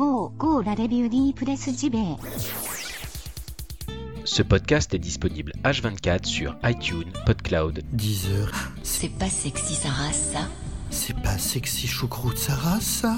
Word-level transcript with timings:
GO 0.00 0.32
GO 0.38 0.62
la 0.62 0.72
review 0.72 1.10
D 1.10 1.34
press 1.34 1.68
JB 1.68 1.94
Ce 4.24 4.42
podcast 4.42 4.94
est 4.94 4.98
disponible 4.98 5.52
H24 5.62 6.24
sur 6.24 6.56
iTunes, 6.64 7.12
PodCloud, 7.26 7.82
Deezer. 7.92 8.50
C'est 8.82 9.10
pas 9.10 9.28
sexy 9.28 9.74
sa 9.74 9.90
race, 9.90 10.30
ça? 10.32 10.48
C'est 10.88 11.20
pas 11.20 11.36
sexy 11.36 11.86
choucroute 11.86 12.38
Sarah, 12.38 12.80
ça? 12.80 13.14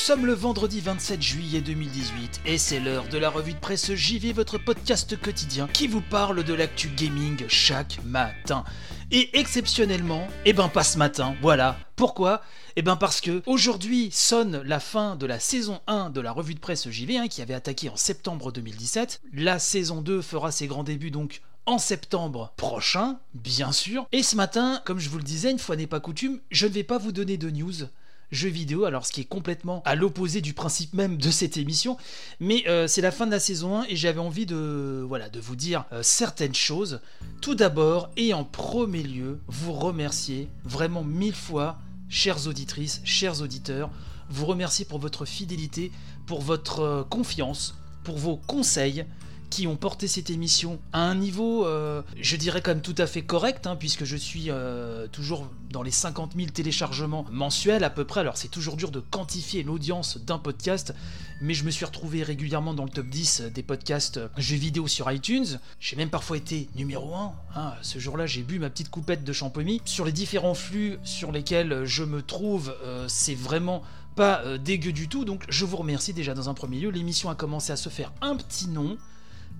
Sommes 0.00 0.24
le 0.24 0.32
vendredi 0.32 0.80
27 0.80 1.20
juillet 1.20 1.60
2018 1.60 2.40
et 2.46 2.56
c'est 2.56 2.80
l'heure 2.80 3.06
de 3.08 3.18
la 3.18 3.28
revue 3.28 3.52
de 3.52 3.58
presse 3.58 3.92
JV, 3.92 4.32
votre 4.32 4.56
podcast 4.56 5.20
quotidien 5.20 5.68
qui 5.68 5.88
vous 5.88 6.00
parle 6.00 6.42
de 6.42 6.54
l'actu 6.54 6.88
gaming 6.88 7.44
chaque 7.48 8.02
matin. 8.06 8.64
Et 9.10 9.38
exceptionnellement, 9.38 10.26
eh 10.46 10.54
ben 10.54 10.68
pas 10.68 10.84
ce 10.84 10.96
matin, 10.96 11.36
voilà. 11.42 11.76
Pourquoi? 11.96 12.40
Eh 12.76 12.82
ben 12.82 12.96
parce 12.96 13.20
que 13.20 13.42
aujourd'hui 13.44 14.08
sonne 14.10 14.62
la 14.62 14.80
fin 14.80 15.16
de 15.16 15.26
la 15.26 15.38
saison 15.38 15.80
1 15.86 16.08
de 16.08 16.22
la 16.22 16.32
revue 16.32 16.54
de 16.54 16.60
presse 16.60 16.88
JV 16.88 17.18
hein, 17.18 17.28
qui 17.28 17.42
avait 17.42 17.52
attaqué 17.52 17.90
en 17.90 17.96
septembre 17.96 18.52
2017. 18.52 19.20
La 19.34 19.58
saison 19.58 20.00
2 20.00 20.22
fera 20.22 20.50
ses 20.50 20.66
grands 20.66 20.82
débuts 20.82 21.10
donc 21.10 21.42
en 21.66 21.76
septembre 21.76 22.54
prochain, 22.56 23.18
bien 23.34 23.70
sûr. 23.70 24.06
Et 24.12 24.22
ce 24.22 24.34
matin, 24.34 24.80
comme 24.86 24.98
je 24.98 25.10
vous 25.10 25.18
le 25.18 25.24
disais, 25.24 25.50
une 25.50 25.58
fois 25.58 25.76
n'est 25.76 25.86
pas 25.86 26.00
coutume, 26.00 26.40
je 26.50 26.66
ne 26.66 26.72
vais 26.72 26.84
pas 26.84 26.96
vous 26.96 27.12
donner 27.12 27.36
de 27.36 27.50
news 27.50 27.86
jeux 28.30 28.48
vidéo, 28.48 28.84
alors 28.84 29.06
ce 29.06 29.12
qui 29.12 29.22
est 29.22 29.28
complètement 29.28 29.82
à 29.84 29.94
l'opposé 29.94 30.40
du 30.40 30.52
principe 30.52 30.94
même 30.94 31.16
de 31.16 31.30
cette 31.30 31.56
émission, 31.56 31.96
mais 32.38 32.64
euh, 32.68 32.86
c'est 32.86 33.00
la 33.00 33.10
fin 33.10 33.26
de 33.26 33.30
la 33.30 33.40
saison 33.40 33.80
1 33.80 33.84
et 33.88 33.96
j'avais 33.96 34.20
envie 34.20 34.46
de, 34.46 35.06
vous 35.40 35.56
dire 35.56 35.84
euh, 35.92 36.02
certaines 36.02 36.54
choses. 36.54 37.00
Tout 37.40 37.54
d'abord 37.54 38.10
et 38.16 38.32
en 38.34 38.44
premier 38.44 39.02
lieu, 39.02 39.40
vous 39.48 39.72
remercier 39.72 40.48
vraiment 40.64 41.02
mille 41.02 41.34
fois, 41.34 41.78
chères 42.08 42.46
auditrices, 42.46 43.00
chers 43.04 43.40
auditeurs, 43.42 43.90
vous 44.28 44.46
remercier 44.46 44.84
pour 44.84 44.98
votre 44.98 45.24
fidélité, 45.24 45.90
pour 46.26 46.40
votre 46.40 46.80
euh, 46.80 47.02
confiance, 47.04 47.74
pour 48.04 48.18
vos 48.18 48.36
conseils 48.36 49.04
qui 49.50 49.66
ont 49.66 49.76
porté 49.76 50.06
cette 50.08 50.30
émission 50.30 50.78
à 50.92 51.02
un 51.02 51.16
niveau, 51.16 51.66
euh, 51.66 52.02
je 52.20 52.36
dirais 52.36 52.62
quand 52.62 52.70
même 52.70 52.82
tout 52.82 52.94
à 52.98 53.06
fait 53.06 53.22
correct, 53.22 53.66
hein, 53.66 53.76
puisque 53.76 54.04
je 54.04 54.16
suis 54.16 54.46
euh, 54.48 55.08
toujours 55.08 55.48
dans 55.70 55.82
les 55.82 55.90
50 55.90 56.32
000 56.36 56.50
téléchargements 56.50 57.26
mensuels 57.30 57.84
à 57.84 57.90
peu 57.90 58.04
près. 58.04 58.20
Alors 58.20 58.36
c'est 58.36 58.48
toujours 58.48 58.76
dur 58.76 58.90
de 58.90 59.00
quantifier 59.00 59.62
l'audience 59.64 60.18
d'un 60.18 60.38
podcast, 60.38 60.94
mais 61.40 61.52
je 61.52 61.64
me 61.64 61.70
suis 61.70 61.84
retrouvé 61.84 62.22
régulièrement 62.22 62.74
dans 62.74 62.84
le 62.84 62.90
top 62.90 63.08
10 63.08 63.42
des 63.52 63.62
podcasts 63.62 64.20
jeux 64.38 64.56
vidéo 64.56 64.86
sur 64.86 65.10
iTunes. 65.10 65.58
J'ai 65.80 65.96
même 65.96 66.10
parfois 66.10 66.36
été 66.36 66.68
numéro 66.76 67.14
1. 67.14 67.32
hein. 67.56 67.74
Ce 67.82 67.98
jour-là, 67.98 68.26
j'ai 68.26 68.42
bu 68.42 68.58
ma 68.60 68.70
petite 68.70 68.90
coupette 68.90 69.24
de 69.24 69.32
champomis. 69.32 69.82
Sur 69.84 70.04
les 70.04 70.12
différents 70.12 70.54
flux 70.54 70.98
sur 71.02 71.32
lesquels 71.32 71.84
je 71.84 72.04
me 72.04 72.22
trouve, 72.22 72.74
euh, 72.84 73.06
c'est 73.08 73.34
vraiment 73.34 73.82
pas 74.14 74.58
dégueu 74.58 74.92
du 74.92 75.08
tout. 75.08 75.24
Donc 75.24 75.44
je 75.48 75.64
vous 75.64 75.76
remercie 75.76 76.12
déjà 76.12 76.34
dans 76.34 76.48
un 76.48 76.54
premier 76.54 76.78
lieu. 76.78 76.90
L'émission 76.90 77.30
a 77.30 77.34
commencé 77.34 77.72
à 77.72 77.76
se 77.76 77.88
faire 77.88 78.12
un 78.20 78.36
petit 78.36 78.68
nom 78.68 78.96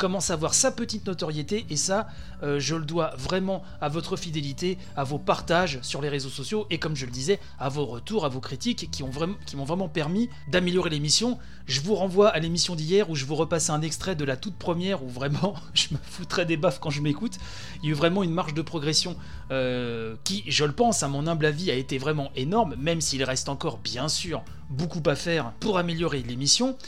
commence 0.00 0.30
à 0.30 0.32
avoir 0.32 0.54
sa 0.54 0.72
petite 0.72 1.06
notoriété 1.06 1.66
et 1.68 1.76
ça 1.76 2.08
euh, 2.42 2.58
je 2.58 2.74
le 2.74 2.86
dois 2.86 3.12
vraiment 3.18 3.62
à 3.82 3.90
votre 3.90 4.16
fidélité, 4.16 4.78
à 4.96 5.04
vos 5.04 5.18
partages 5.18 5.78
sur 5.82 6.00
les 6.00 6.08
réseaux 6.08 6.30
sociaux 6.30 6.66
et 6.70 6.78
comme 6.78 6.96
je 6.96 7.04
le 7.04 7.12
disais 7.12 7.38
à 7.58 7.68
vos 7.68 7.84
retours, 7.84 8.24
à 8.24 8.30
vos 8.30 8.40
critiques 8.40 8.90
qui 8.90 9.02
m'ont 9.02 9.64
vraiment 9.64 9.88
permis 9.90 10.30
d'améliorer 10.48 10.88
l'émission. 10.88 11.38
Je 11.66 11.82
vous 11.82 11.94
renvoie 11.94 12.30
à 12.30 12.38
l'émission 12.38 12.74
d'hier 12.74 13.10
où 13.10 13.14
je 13.14 13.26
vous 13.26 13.34
repassais 13.34 13.72
un 13.72 13.82
extrait 13.82 14.16
de 14.16 14.24
la 14.24 14.38
toute 14.38 14.56
première 14.56 15.04
où 15.04 15.08
vraiment 15.08 15.54
je 15.74 15.88
me 15.92 15.98
foutrais 16.02 16.46
des 16.46 16.56
baffes 16.56 16.80
quand 16.80 16.90
je 16.90 17.02
m'écoute. 17.02 17.34
Il 17.82 17.86
y 17.86 17.88
a 17.88 17.92
eu 17.92 17.94
vraiment 17.94 18.22
une 18.22 18.32
marge 18.32 18.54
de 18.54 18.62
progression 18.62 19.16
euh, 19.50 20.16
qui, 20.24 20.44
je 20.46 20.64
le 20.64 20.72
pense, 20.72 21.02
à 21.02 21.08
mon 21.08 21.26
humble 21.26 21.44
avis, 21.44 21.70
a 21.70 21.74
été 21.74 21.98
vraiment 21.98 22.30
énorme, 22.36 22.74
même 22.78 23.02
s'il 23.02 23.22
reste 23.22 23.50
encore 23.50 23.76
bien 23.76 24.08
sûr 24.08 24.42
beaucoup 24.70 25.02
à 25.04 25.14
faire 25.14 25.52
pour 25.60 25.76
améliorer 25.76 26.22
l'émission. 26.22 26.78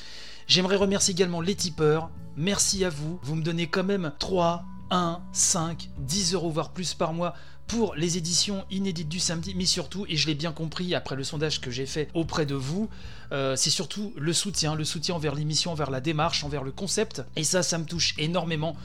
J'aimerais 0.52 0.76
remercier 0.76 1.12
également 1.12 1.40
les 1.40 1.54
tipeurs. 1.54 2.10
Merci 2.36 2.84
à 2.84 2.90
vous. 2.90 3.18
Vous 3.22 3.36
me 3.36 3.42
donnez 3.42 3.68
quand 3.68 3.84
même 3.84 4.12
3, 4.18 4.62
1, 4.90 5.22
5, 5.32 5.88
10 5.96 6.34
euros, 6.34 6.50
voire 6.50 6.72
plus 6.72 6.92
par 6.92 7.14
mois 7.14 7.32
pour 7.66 7.94
les 7.94 8.18
éditions 8.18 8.66
inédites 8.70 9.08
du 9.08 9.18
samedi, 9.18 9.54
mais 9.56 9.64
surtout, 9.64 10.04
et 10.10 10.16
je 10.18 10.26
l'ai 10.26 10.34
bien 10.34 10.52
compris 10.52 10.94
après 10.94 11.16
le 11.16 11.24
sondage 11.24 11.62
que 11.62 11.70
j'ai 11.70 11.86
fait 11.86 12.10
auprès 12.12 12.44
de 12.44 12.54
vous, 12.54 12.91
euh, 13.32 13.56
c'est 13.56 13.70
surtout 13.70 14.12
le 14.18 14.34
soutien, 14.34 14.74
le 14.74 14.84
soutien 14.84 15.14
envers 15.14 15.34
l'émission, 15.34 15.72
envers 15.72 15.91
la 15.91 16.02
démarche, 16.02 16.44
envers 16.44 16.64
le 16.64 16.70
concept, 16.70 17.22
et 17.34 17.44
ça, 17.44 17.62
ça 17.62 17.78
me 17.78 17.86
touche 17.86 18.14
énormément. 18.18 18.76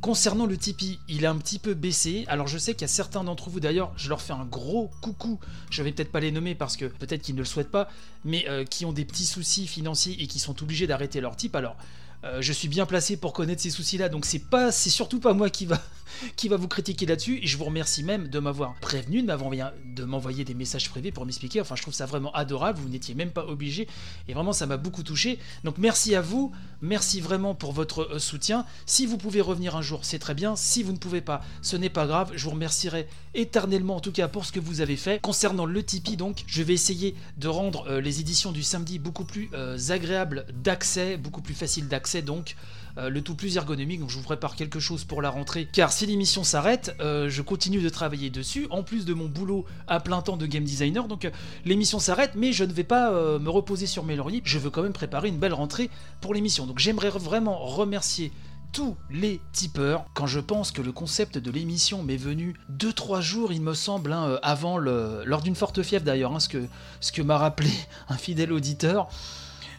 Concernant 0.00 0.46
le 0.46 0.56
Tipeee, 0.56 1.00
il 1.08 1.26
a 1.26 1.30
un 1.30 1.36
petit 1.38 1.58
peu 1.58 1.74
baissé. 1.74 2.24
Alors 2.28 2.46
je 2.46 2.56
sais 2.56 2.74
qu'il 2.74 2.82
y 2.82 2.84
a 2.84 2.88
certains 2.88 3.24
d'entre 3.24 3.50
vous 3.50 3.58
d'ailleurs, 3.58 3.92
je 3.96 4.08
leur 4.08 4.22
fais 4.22 4.32
un 4.32 4.44
gros 4.44 4.90
coucou. 5.00 5.40
Je 5.70 5.82
vais 5.82 5.90
peut-être 5.90 6.12
pas 6.12 6.20
les 6.20 6.30
nommer 6.30 6.54
parce 6.54 6.76
que 6.76 6.84
peut-être 6.84 7.22
qu'ils 7.22 7.34
ne 7.34 7.40
le 7.40 7.44
souhaitent 7.44 7.70
pas, 7.70 7.88
mais 8.24 8.48
euh, 8.48 8.64
qui 8.64 8.84
ont 8.84 8.92
des 8.92 9.04
petits 9.04 9.26
soucis 9.26 9.66
financiers 9.66 10.16
et 10.22 10.28
qui 10.28 10.38
sont 10.38 10.62
obligés 10.62 10.86
d'arrêter 10.86 11.20
leur 11.20 11.34
type. 11.34 11.56
Alors 11.56 11.76
euh, 12.24 12.42
je 12.42 12.52
suis 12.52 12.66
bien 12.66 12.84
placé 12.84 13.16
pour 13.16 13.32
connaître 13.32 13.62
ces 13.62 13.70
soucis-là, 13.70 14.08
donc 14.08 14.24
c'est 14.24 14.40
pas, 14.40 14.72
c'est 14.72 14.90
surtout 14.90 15.20
pas 15.20 15.34
moi 15.34 15.50
qui 15.50 15.66
va, 15.66 15.80
qui 16.36 16.48
va 16.48 16.56
vous 16.56 16.66
critiquer 16.66 17.06
là-dessus. 17.06 17.38
Et 17.42 17.46
je 17.46 17.56
vous 17.56 17.64
remercie 17.64 18.02
même 18.02 18.26
de 18.26 18.38
m'avoir 18.40 18.74
prévenu, 18.80 19.22
de 19.22 19.26
m'avoir 19.26 19.52
de 19.84 20.04
m'envoyer 20.04 20.44
des 20.44 20.54
messages 20.54 20.90
privés 20.90 21.12
pour 21.12 21.24
m'expliquer. 21.26 21.60
Enfin, 21.60 21.76
je 21.76 21.82
trouve 21.82 21.94
ça 21.94 22.06
vraiment 22.06 22.32
adorable. 22.32 22.80
Vous 22.80 22.88
n'étiez 22.88 23.14
même 23.14 23.30
pas 23.30 23.46
obligé, 23.46 23.86
et 24.26 24.34
vraiment 24.34 24.52
ça 24.52 24.66
m'a 24.66 24.76
beaucoup 24.76 25.04
touché. 25.04 25.38
Donc 25.62 25.78
merci 25.78 26.16
à 26.16 26.20
vous, 26.20 26.50
merci 26.82 27.20
vraiment 27.20 27.54
pour 27.54 27.72
votre 27.72 28.02
euh, 28.02 28.18
soutien. 28.18 28.66
Si 28.84 29.06
vous 29.06 29.16
pouvez 29.16 29.40
revenir 29.40 29.76
un 29.76 29.82
jour, 29.82 30.00
c'est 30.02 30.18
très 30.18 30.34
bien. 30.34 30.56
Si 30.56 30.82
vous 30.82 30.92
ne 30.92 30.98
pouvez 30.98 31.20
pas, 31.20 31.40
ce 31.62 31.76
n'est 31.76 31.88
pas 31.88 32.06
grave. 32.06 32.32
Je 32.34 32.44
vous 32.44 32.50
remercierai 32.50 33.06
éternellement, 33.34 33.96
en 33.96 34.00
tout 34.00 34.12
cas 34.12 34.26
pour 34.26 34.44
ce 34.44 34.50
que 34.50 34.60
vous 34.60 34.80
avez 34.80 34.96
fait. 34.96 35.20
Concernant 35.20 35.66
le 35.66 35.82
Tipeee, 35.84 36.16
donc, 36.16 36.42
je 36.48 36.62
vais 36.64 36.74
essayer 36.74 37.14
de 37.36 37.46
rendre 37.46 37.86
euh, 37.88 38.00
les 38.00 38.20
éditions 38.20 38.50
du 38.50 38.64
samedi 38.64 38.98
beaucoup 38.98 39.24
plus 39.24 39.50
agréables 39.90 40.46
d'accès, 40.52 41.16
beaucoup 41.16 41.42
plus 41.42 41.54
faciles 41.54 41.86
d'accès 41.86 42.07
donc 42.22 42.56
euh, 42.98 43.10
le 43.10 43.22
tout 43.22 43.34
plus 43.34 43.56
ergonomique. 43.56 44.00
Donc 44.00 44.10
je 44.10 44.16
vous 44.16 44.22
prépare 44.22 44.56
quelque 44.56 44.80
chose 44.80 45.04
pour 45.04 45.22
la 45.22 45.30
rentrée. 45.30 45.68
Car 45.72 45.92
si 45.92 46.06
l'émission 46.06 46.42
s'arrête, 46.42 46.96
euh, 47.00 47.28
je 47.28 47.42
continue 47.42 47.80
de 47.80 47.88
travailler 47.88 48.30
dessus, 48.30 48.66
en 48.70 48.82
plus 48.82 49.04
de 49.04 49.14
mon 49.14 49.26
boulot 49.26 49.64
à 49.86 50.00
plein 50.00 50.20
temps 50.20 50.36
de 50.36 50.46
game 50.46 50.64
designer. 50.64 51.06
Donc 51.06 51.24
euh, 51.24 51.30
l'émission 51.64 52.00
s'arrête, 52.00 52.32
mais 52.34 52.52
je 52.52 52.64
ne 52.64 52.72
vais 52.72 52.84
pas 52.84 53.10
me 53.38 53.50
reposer 53.50 53.86
sur 53.86 54.04
mes 54.04 54.16
lauriers. 54.16 54.42
Je 54.44 54.58
veux 54.58 54.70
quand 54.70 54.82
même 54.82 54.92
préparer 54.92 55.28
une 55.28 55.38
belle 55.38 55.54
rentrée 55.54 55.90
pour 56.20 56.34
l'émission. 56.34 56.66
Donc 56.66 56.78
j'aimerais 56.78 57.10
vraiment 57.10 57.58
remercier 57.58 58.32
tous 58.72 58.96
les 59.10 59.40
tipeurs. 59.52 60.04
Quand 60.14 60.26
je 60.26 60.40
pense 60.40 60.72
que 60.72 60.82
le 60.82 60.92
concept 60.92 61.38
de 61.38 61.50
l'émission 61.50 62.02
m'est 62.02 62.16
venu 62.16 62.54
2-3 62.72 63.20
jours, 63.20 63.52
il 63.52 63.62
me 63.62 63.74
semble, 63.74 64.12
hein, 64.12 64.38
avant 64.42 64.78
lors 64.78 65.42
d'une 65.42 65.54
forte 65.54 65.82
fièvre 65.82 66.04
d'ailleurs, 66.04 66.34
hein, 66.34 66.40
ce 66.40 66.48
que, 66.48 66.66
ce 67.00 67.12
que 67.12 67.22
m'a 67.22 67.38
rappelé 67.38 67.70
un 68.08 68.16
fidèle 68.16 68.52
auditeur, 68.52 69.08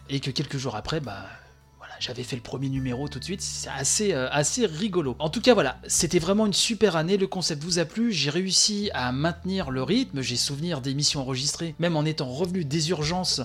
et 0.08 0.20
que 0.20 0.30
quelques 0.30 0.58
jours 0.58 0.74
après, 0.74 1.00
bah 1.00 1.24
j'avais 2.00 2.22
fait 2.24 2.34
le 2.36 2.42
premier 2.42 2.68
numéro 2.68 3.08
tout 3.08 3.18
de 3.18 3.24
suite, 3.24 3.42
c'est 3.42 3.68
assez, 3.68 4.12
euh, 4.14 4.28
assez 4.32 4.66
rigolo. 4.66 5.14
En 5.18 5.28
tout 5.30 5.40
cas, 5.40 5.54
voilà, 5.54 5.78
c'était 5.86 6.18
vraiment 6.18 6.46
une 6.46 6.52
super 6.54 6.96
année, 6.96 7.16
le 7.16 7.26
concept 7.26 7.62
vous 7.62 7.78
a 7.78 7.84
plu, 7.84 8.10
j'ai 8.12 8.30
réussi 8.30 8.90
à 8.94 9.12
maintenir 9.12 9.70
le 9.70 9.82
rythme, 9.82 10.20
j'ai 10.22 10.36
souvenir 10.36 10.80
d'émissions 10.80 11.20
enregistrées, 11.20 11.74
même 11.78 11.96
en 11.96 12.04
étant 12.04 12.28
revenu 12.30 12.64
des 12.64 12.90
urgences. 12.90 13.42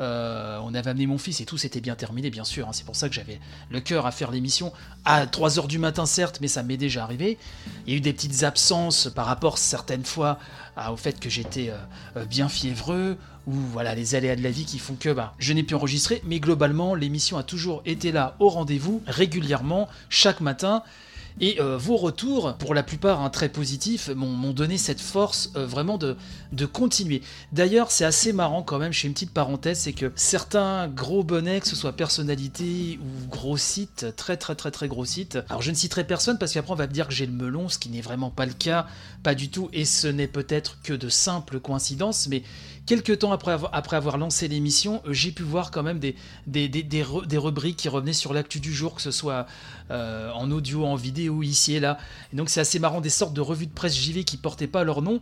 euh, 0.00 0.58
on 0.64 0.74
avait 0.74 0.90
amené 0.90 1.06
mon 1.06 1.18
fils 1.18 1.40
et 1.40 1.44
tout 1.46 1.56
s'était 1.56 1.80
bien 1.80 1.94
terminé, 1.94 2.28
bien 2.28 2.42
sûr. 2.44 2.66
hein, 2.68 2.72
c'est 2.72 2.84
pour 2.84 2.96
ça 2.96 3.08
que 3.08 3.14
j'avais 3.14 3.38
le 3.70 3.80
cœur 3.80 4.06
à 4.06 4.10
faire 4.10 4.32
l'émission 4.32 4.72
à 5.04 5.24
3h 5.24 5.68
du 5.68 5.78
matin, 5.78 6.04
certes, 6.04 6.38
mais 6.40 6.48
ça 6.48 6.64
m'est 6.64 6.76
déjà 6.76 7.04
arrivé. 7.04 7.38
Il 7.86 7.92
y 7.92 7.94
a 7.94 7.98
eu 7.98 8.00
des 8.00 8.12
petites 8.12 8.42
absences 8.42 9.08
par 9.14 9.26
rapport 9.26 9.56
certaines 9.56 10.04
fois 10.04 10.38
à- 10.76 10.92
au 10.92 10.96
fait 10.96 11.20
que 11.20 11.30
j'étais 11.30 11.72
euh, 12.16 12.24
bien 12.24 12.48
fiévreux 12.48 13.16
ou 13.46 13.52
voilà 13.72 13.94
les 13.94 14.14
aléas 14.14 14.36
de 14.36 14.42
la 14.42 14.50
vie 14.50 14.64
qui 14.64 14.78
font 14.78 14.94
que 14.94 15.10
bah, 15.10 15.34
je 15.38 15.52
n'ai 15.52 15.62
pu 15.62 15.74
enregistrer, 15.74 16.22
mais 16.24 16.40
globalement 16.40 16.94
l'émission 16.94 17.38
a 17.38 17.42
toujours 17.42 17.82
été 17.84 18.12
là 18.12 18.36
au 18.38 18.48
rendez-vous 18.48 19.02
régulièrement 19.06 19.88
chaque 20.08 20.40
matin. 20.40 20.82
Et 21.40 21.60
euh, 21.60 21.76
vos 21.76 21.96
retours, 21.96 22.54
pour 22.54 22.74
la 22.74 22.84
plupart 22.84 23.20
hein, 23.20 23.28
très 23.28 23.48
positifs, 23.48 24.08
m'ont 24.08 24.52
donné 24.52 24.78
cette 24.78 25.00
force 25.00 25.50
euh, 25.56 25.66
vraiment 25.66 25.98
de, 25.98 26.16
de 26.52 26.64
continuer. 26.64 27.22
D'ailleurs, 27.50 27.90
c'est 27.90 28.04
assez 28.04 28.32
marrant 28.32 28.62
quand 28.62 28.78
même, 28.78 28.92
je 28.92 29.00
fais 29.00 29.08
une 29.08 29.14
petite 29.14 29.32
parenthèse, 29.32 29.80
c'est 29.80 29.92
que 29.92 30.12
certains 30.14 30.86
gros 30.86 31.24
bonnets, 31.24 31.60
que 31.60 31.66
ce 31.66 31.74
soit 31.74 31.94
personnalité 31.94 33.00
ou 33.02 33.28
gros 33.28 33.56
sites, 33.56 34.14
très 34.14 34.36
très 34.36 34.54
très 34.54 34.70
très 34.70 34.86
gros 34.86 35.04
sites, 35.04 35.38
alors 35.48 35.60
je 35.60 35.72
ne 35.72 35.76
citerai 35.76 36.04
personne 36.04 36.38
parce 36.38 36.52
qu'après 36.52 36.72
on 36.72 36.76
va 36.76 36.86
me 36.86 36.92
dire 36.92 37.08
que 37.08 37.14
j'ai 37.14 37.26
le 37.26 37.32
melon, 37.32 37.68
ce 37.68 37.78
qui 37.78 37.88
n'est 37.88 38.00
vraiment 38.00 38.30
pas 38.30 38.46
le 38.46 38.52
cas, 38.52 38.86
pas 39.24 39.34
du 39.34 39.48
tout, 39.50 39.68
et 39.72 39.84
ce 39.84 40.06
n'est 40.06 40.28
peut-être 40.28 40.78
que 40.84 40.92
de 40.92 41.08
simples 41.08 41.58
coïncidences, 41.58 42.28
mais 42.28 42.44
quelques 42.86 43.20
temps 43.20 43.32
après 43.32 43.96
avoir, 43.96 44.18
lancé 44.18 44.48
l'émission, 44.48 45.02
euh, 45.06 45.12
j'ai 45.12 45.32
pu 45.32 45.42
voir 45.42 45.70
quand 45.70 45.82
même 45.82 45.98
des, 45.98 46.14
rubriques 47.36 47.76
qui 47.76 47.88
revenaient 47.88 48.12
sur 48.12 48.34
l'actu 48.34 48.60
du 48.60 48.72
jour, 48.72 48.94
que 48.94 49.02
ce 49.02 49.10
soit 49.10 49.46
euh, 49.90 50.30
en 50.32 50.50
audio, 50.50 50.84
en 50.84 50.94
vidéo, 50.94 51.42
ici 51.42 51.74
et 51.76 51.80
là. 51.80 51.98
Et 52.32 52.36
donc 52.36 52.50
c'est 52.50 52.60
assez 52.60 52.78
marrant 52.78 53.00
des 53.00 53.10
sortes 53.10 53.34
de 53.34 53.40
revues 53.40 53.66
de 53.66 53.72
presse 53.72 53.96
JV 53.96 54.24
qui 54.24 54.36
portaient 54.36 54.66
pas 54.66 54.84
leur 54.84 55.02
nom. 55.02 55.20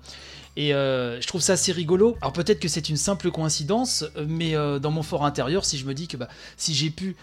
Et 0.55 0.75
euh, 0.75 1.19
je 1.21 1.27
trouve 1.27 1.41
ça 1.41 1.55
assez 1.55 1.73
rigolo. 1.73 2.17
Alors 2.21 2.33
peut-être 2.33 2.61
que 2.61 2.69
c'est 2.69 2.91
une 2.91 2.99
simple 2.99 3.31
coïncidence, 3.31 4.05
mais 4.27 4.53
dans 4.81 4.91
mon 4.91 5.03
fort 5.03 5.25
intérieur, 5.25 5.65
si 5.65 5.79
je 5.79 5.87
me 5.87 5.95
dis 5.95 6.09
que 6.09 6.17
bah, 6.17 6.29
si 6.57 6.75
j'ai 6.75 6.91
pu 6.91 7.17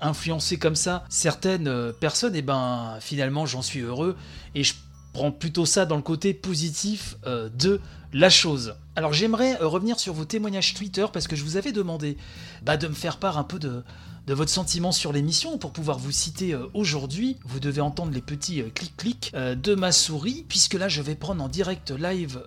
influencer 0.00 0.58
comme 0.58 0.76
ça 0.76 1.04
certaines 1.08 1.92
personnes, 2.00 2.36
et 2.36 2.42
ben 2.42 2.98
finalement 3.00 3.46
j'en 3.46 3.62
suis 3.62 3.80
heureux. 3.80 4.16
Et 4.54 4.62
je 4.62 4.74
prends 5.14 5.32
plutôt 5.32 5.64
ça 5.64 5.86
dans 5.86 5.96
le 5.96 6.02
côté 6.02 6.34
positif 6.34 7.16
de 7.24 7.80
la 8.12 8.28
chose. 8.28 8.74
Alors 8.96 9.12
j'aimerais 9.12 9.54
revenir 9.56 9.98
sur 9.98 10.12
vos 10.12 10.24
témoignages 10.24 10.74
Twitter 10.74 11.06
parce 11.12 11.26
que 11.26 11.36
je 11.36 11.42
vous 11.42 11.56
avais 11.56 11.72
demandé 11.72 12.18
bah, 12.62 12.76
de 12.76 12.86
me 12.86 12.94
faire 12.94 13.16
part 13.16 13.38
un 13.38 13.44
peu 13.44 13.58
de, 13.58 13.82
de 14.26 14.34
votre 14.34 14.50
sentiment 14.50 14.92
sur 14.92 15.12
l'émission 15.12 15.58
pour 15.58 15.72
pouvoir 15.72 15.98
vous 15.98 16.10
citer 16.10 16.54
euh, 16.54 16.66
aujourd'hui. 16.72 17.36
Vous 17.44 17.60
devez 17.60 17.80
entendre 17.80 18.12
les 18.12 18.22
petits 18.22 18.62
euh, 18.62 18.70
clics-clics 18.74 19.32
euh, 19.34 19.54
de 19.54 19.74
ma 19.74 19.92
souris, 19.92 20.46
puisque 20.48 20.74
là 20.74 20.88
je 20.88 21.02
vais 21.02 21.14
prendre 21.14 21.42
en 21.44 21.48
direct 21.48 21.90
live 21.90 22.40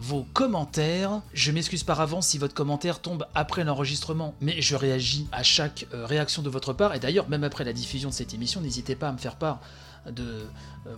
vos 0.00 0.24
commentaires. 0.32 1.22
Je 1.32 1.52
m'excuse 1.52 1.82
par 1.82 2.00
avance 2.00 2.28
si 2.28 2.38
votre 2.38 2.54
commentaire 2.54 3.00
tombe 3.00 3.26
après 3.34 3.64
l'enregistrement, 3.64 4.34
mais 4.40 4.60
je 4.60 4.76
réagis 4.76 5.26
à 5.32 5.42
chaque 5.42 5.86
réaction 5.92 6.42
de 6.42 6.50
votre 6.50 6.72
part. 6.72 6.94
Et 6.94 7.00
d'ailleurs, 7.00 7.28
même 7.28 7.44
après 7.44 7.64
la 7.64 7.72
diffusion 7.72 8.08
de 8.08 8.14
cette 8.14 8.34
émission, 8.34 8.60
n'hésitez 8.60 8.96
pas 8.96 9.08
à 9.08 9.12
me 9.12 9.18
faire 9.18 9.36
part 9.36 9.60
de, 10.10 10.46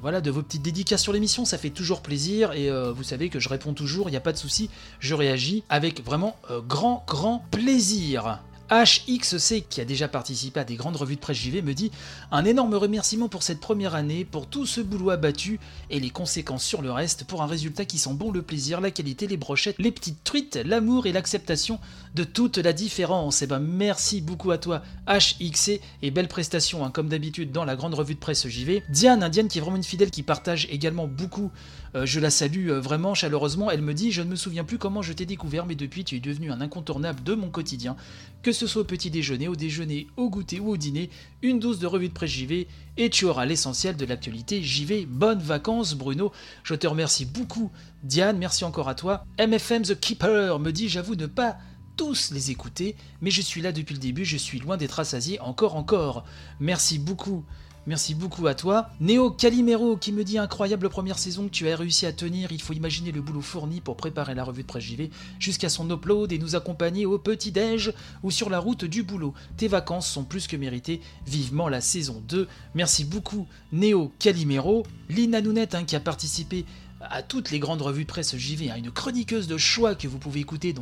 voilà, 0.01 0.21
de 0.21 0.31
vos 0.31 0.43
petites 0.43 0.63
dédicaces 0.63 1.03
sur 1.03 1.13
l'émission, 1.13 1.45
ça 1.45 1.59
fait 1.59 1.71
toujours 1.71 2.03
plaisir 2.03 2.53
et 2.53 2.71
vous 2.93 3.05
savez 3.05 3.29
que 3.29 3.41
je 3.41 3.49
réponds 3.49 3.75
toujours, 3.75 4.09
il 4.09 4.13
n'y 4.13 4.17
a 4.17 4.21
pas 4.21 4.33
de 4.33 4.39
souci, 4.39 4.71
je 5.01 5.15
réagis 5.15 5.65
avec 5.69 6.05
vraiment 6.05 6.37
grand, 6.67 7.05
grand 7.07 7.45
plaisir. 7.51 8.41
HXC, 8.71 9.65
qui 9.69 9.81
a 9.81 9.85
déjà 9.85 10.09
participé 10.09 10.61
à 10.61 10.65
des 10.65 10.77
grandes 10.77 10.97
revues 10.97 11.17
de 11.17 11.21
presse 11.21 11.37
JV, 11.37 11.63
me 11.63 11.75
dit 11.75 11.91
Un 12.31 12.45
énorme 12.45 12.75
remerciement 12.75 13.29
pour 13.29 13.43
cette 13.43 13.61
première 13.61 13.95
année, 13.95 14.25
pour 14.25 14.47
tout 14.47 14.67
ce 14.67 14.81
boulot 14.81 15.11
abattu 15.11 15.61
et 15.91 16.01
les 16.01 16.11
conséquences 16.11 16.65
sur 16.65 16.83
le 16.83 16.91
reste, 16.91 17.25
pour 17.25 17.43
un 17.43 17.47
résultat 17.47 17.85
qui 17.85 17.99
sent 17.99 18.15
bon 18.15 18.33
le 18.33 18.43
plaisir, 18.43 18.81
la 18.81 18.91
qualité, 18.91 19.27
les 19.27 19.37
brochettes, 19.37 19.77
les 19.79 19.93
petites 19.93 20.25
truites, 20.25 20.59
l'amour 20.65 21.07
et 21.07 21.13
l'acceptation 21.13 21.79
de 22.17 22.25
toute 22.25 22.57
la 22.57 22.73
différence. 22.73 23.43
Et 23.43 23.45
eh 23.45 23.49
ben 23.49 23.61
merci 23.61 24.23
beaucoup 24.23 24.51
à 24.51 24.59
toi, 24.59 24.83
HXC, 25.07 25.81
et 26.03 26.11
belle 26.11 26.29
prestation, 26.29 26.85
hein, 26.85 26.91
comme 26.91 27.09
d'habitude 27.09 27.53
dans 27.53 27.65
la 27.65 27.77
grande 27.77 27.95
revue 27.95 28.15
de 28.15 28.19
presse 28.19 28.49
JV. 28.49 28.83
Diane, 28.89 29.23
Indienne 29.23 29.49
qui 29.49 29.59
est 29.59 29.61
vraiment 29.61 29.77
une 29.77 29.85
fidèle, 29.85 30.11
qui 30.11 30.23
partage 30.23 30.67
également 30.71 31.07
beaucoup 31.07 31.53
euh, 31.97 32.05
je 32.05 32.21
la 32.21 32.31
salue 32.31 32.69
euh, 32.69 32.81
vraiment 32.81 33.15
chaleureusement. 33.15 33.71
Elle 33.71 33.81
me 33.81 33.95
dit 33.95 34.13
Je 34.13 34.23
ne 34.23 34.29
me 34.29 34.37
souviens 34.37 34.65
plus 34.65 34.79
comment 34.79 35.03
je 35.03 35.13
t'ai 35.13 35.25
découvert, 35.25 35.67
mais 35.67 35.75
depuis 35.75 36.05
tu 36.05 36.17
es 36.17 36.21
devenu 36.21 36.51
un 36.51 36.61
incontournable 36.61 37.23
de 37.23 37.35
mon 37.35 37.49
quotidien. 37.49 37.97
Que 38.43 38.53
ce 38.53 38.67
soit 38.67 38.83
au 38.83 38.85
petit 38.85 39.11
déjeuner, 39.11 39.49
au 39.49 39.57
déjeuner, 39.57 40.07
au 40.17 40.29
goûter 40.29 40.61
ou 40.61 40.71
au 40.71 40.77
dîner, 40.77 41.11
une 41.43 41.59
dose 41.59 41.79
de 41.79 41.87
revue 41.87 42.09
de 42.09 42.15
presse 42.15 42.31
JV 42.31 42.69
et 42.97 43.11
tu 43.11 43.25
auras 43.25 43.47
l'essentiel 43.47 43.97
de 43.97 44.05
l'actualité 44.05 44.63
JV. 44.63 45.07
Bonnes 45.07 45.41
vacances, 45.41 45.95
Bruno. 45.95 46.33
Je 46.65 46.75
te 46.75 46.87
remercie 46.87 47.25
beaucoup, 47.25 47.71
Diane. 48.03 48.39
Merci 48.39 48.65
encore 48.65 48.89
à 48.89 48.95
toi. 48.95 49.25
MFM 49.39 49.83
The 49.83 49.99
Keeper 49.99 50.59
me 50.59 50.73
dit 50.73 50.89
J'avoue 50.89 51.15
ne 51.15 51.27
pas 51.27 51.57
tous 51.97 52.31
les 52.33 52.51
écouter, 52.51 52.97
mais 53.21 53.31
je 53.31 53.41
suis 53.41 53.63
là 53.63 53.73
depuis 53.73 53.95
le 53.95 54.01
début, 54.01 54.25
je 54.25 54.37
suis 54.37 54.59
loin 54.59 54.77
d'être 54.77 55.01
assasié 55.01 55.41
encore 55.41 55.77
encore. 55.77 56.25
Merci 56.61 56.99
beaucoup. 56.99 57.45
Merci 57.87 58.17
beaucoup 58.17 58.49
à 58.49 58.55
toi. 58.55 58.91
Néo 58.99 59.31
Calimero 59.31 59.97
qui 59.97 60.11
me 60.11 60.25
dit 60.25 60.39
incroyable 60.39 60.89
première 60.89 61.21
saison 61.21 61.45
que 61.45 61.53
tu 61.53 61.69
as 61.69 61.77
réussi 61.77 62.05
à 62.05 62.13
tenir. 62.13 62.51
Il 62.51 62.61
faut 62.61 62.73
imaginer 62.73 63.13
le 63.13 63.21
boulot 63.21 63.41
fourni 63.41 63.81
pour 63.81 63.97
préparer 63.97 64.35
la 64.35 64.43
revue 64.43 64.63
de 64.63 64.67
presse 64.67 64.83
JV 64.83 65.09
jusqu'à 65.39 65.69
son 65.69 65.89
upload 65.89 66.33
et 66.33 66.39
nous 66.39 66.57
accompagner 66.57 67.07
au 67.07 67.17
petit-déj 67.17 67.93
ou 68.25 68.33
sur 68.33 68.51
la 68.51 68.59
route 68.59 68.85
du 68.85 69.05
boulot. 69.05 69.35
Tes 69.57 69.69
vacances 69.69 70.09
sont 70.09 70.25
plus 70.25 70.49
que 70.49 70.57
méritées. 70.57 71.01
Vivement 71.29 71.69
la 71.69 71.81
saison 71.81 72.21
2. 72.27 72.49
Merci 72.75 73.05
beaucoup 73.05 73.47
Néo 73.71 74.11
Calimero. 74.19 74.83
Lina 75.09 75.41
Nounette 75.41 75.77
hein, 75.77 75.85
qui 75.85 75.95
a 75.95 76.01
participé 76.01 76.65
à 77.11 77.23
toutes 77.23 77.51
les 77.51 77.59
grandes 77.59 77.83
revues 77.83 78.05
de 78.05 78.09
presse 78.09 78.37
JV, 78.37 78.71
hein, 78.71 78.77
une 78.77 78.91
chroniqueuse 78.91 79.47
de 79.47 79.57
choix 79.57 79.95
que 79.95 80.09
vous 80.09 80.19
pouvez 80.19 80.41
écouter 80.41 80.75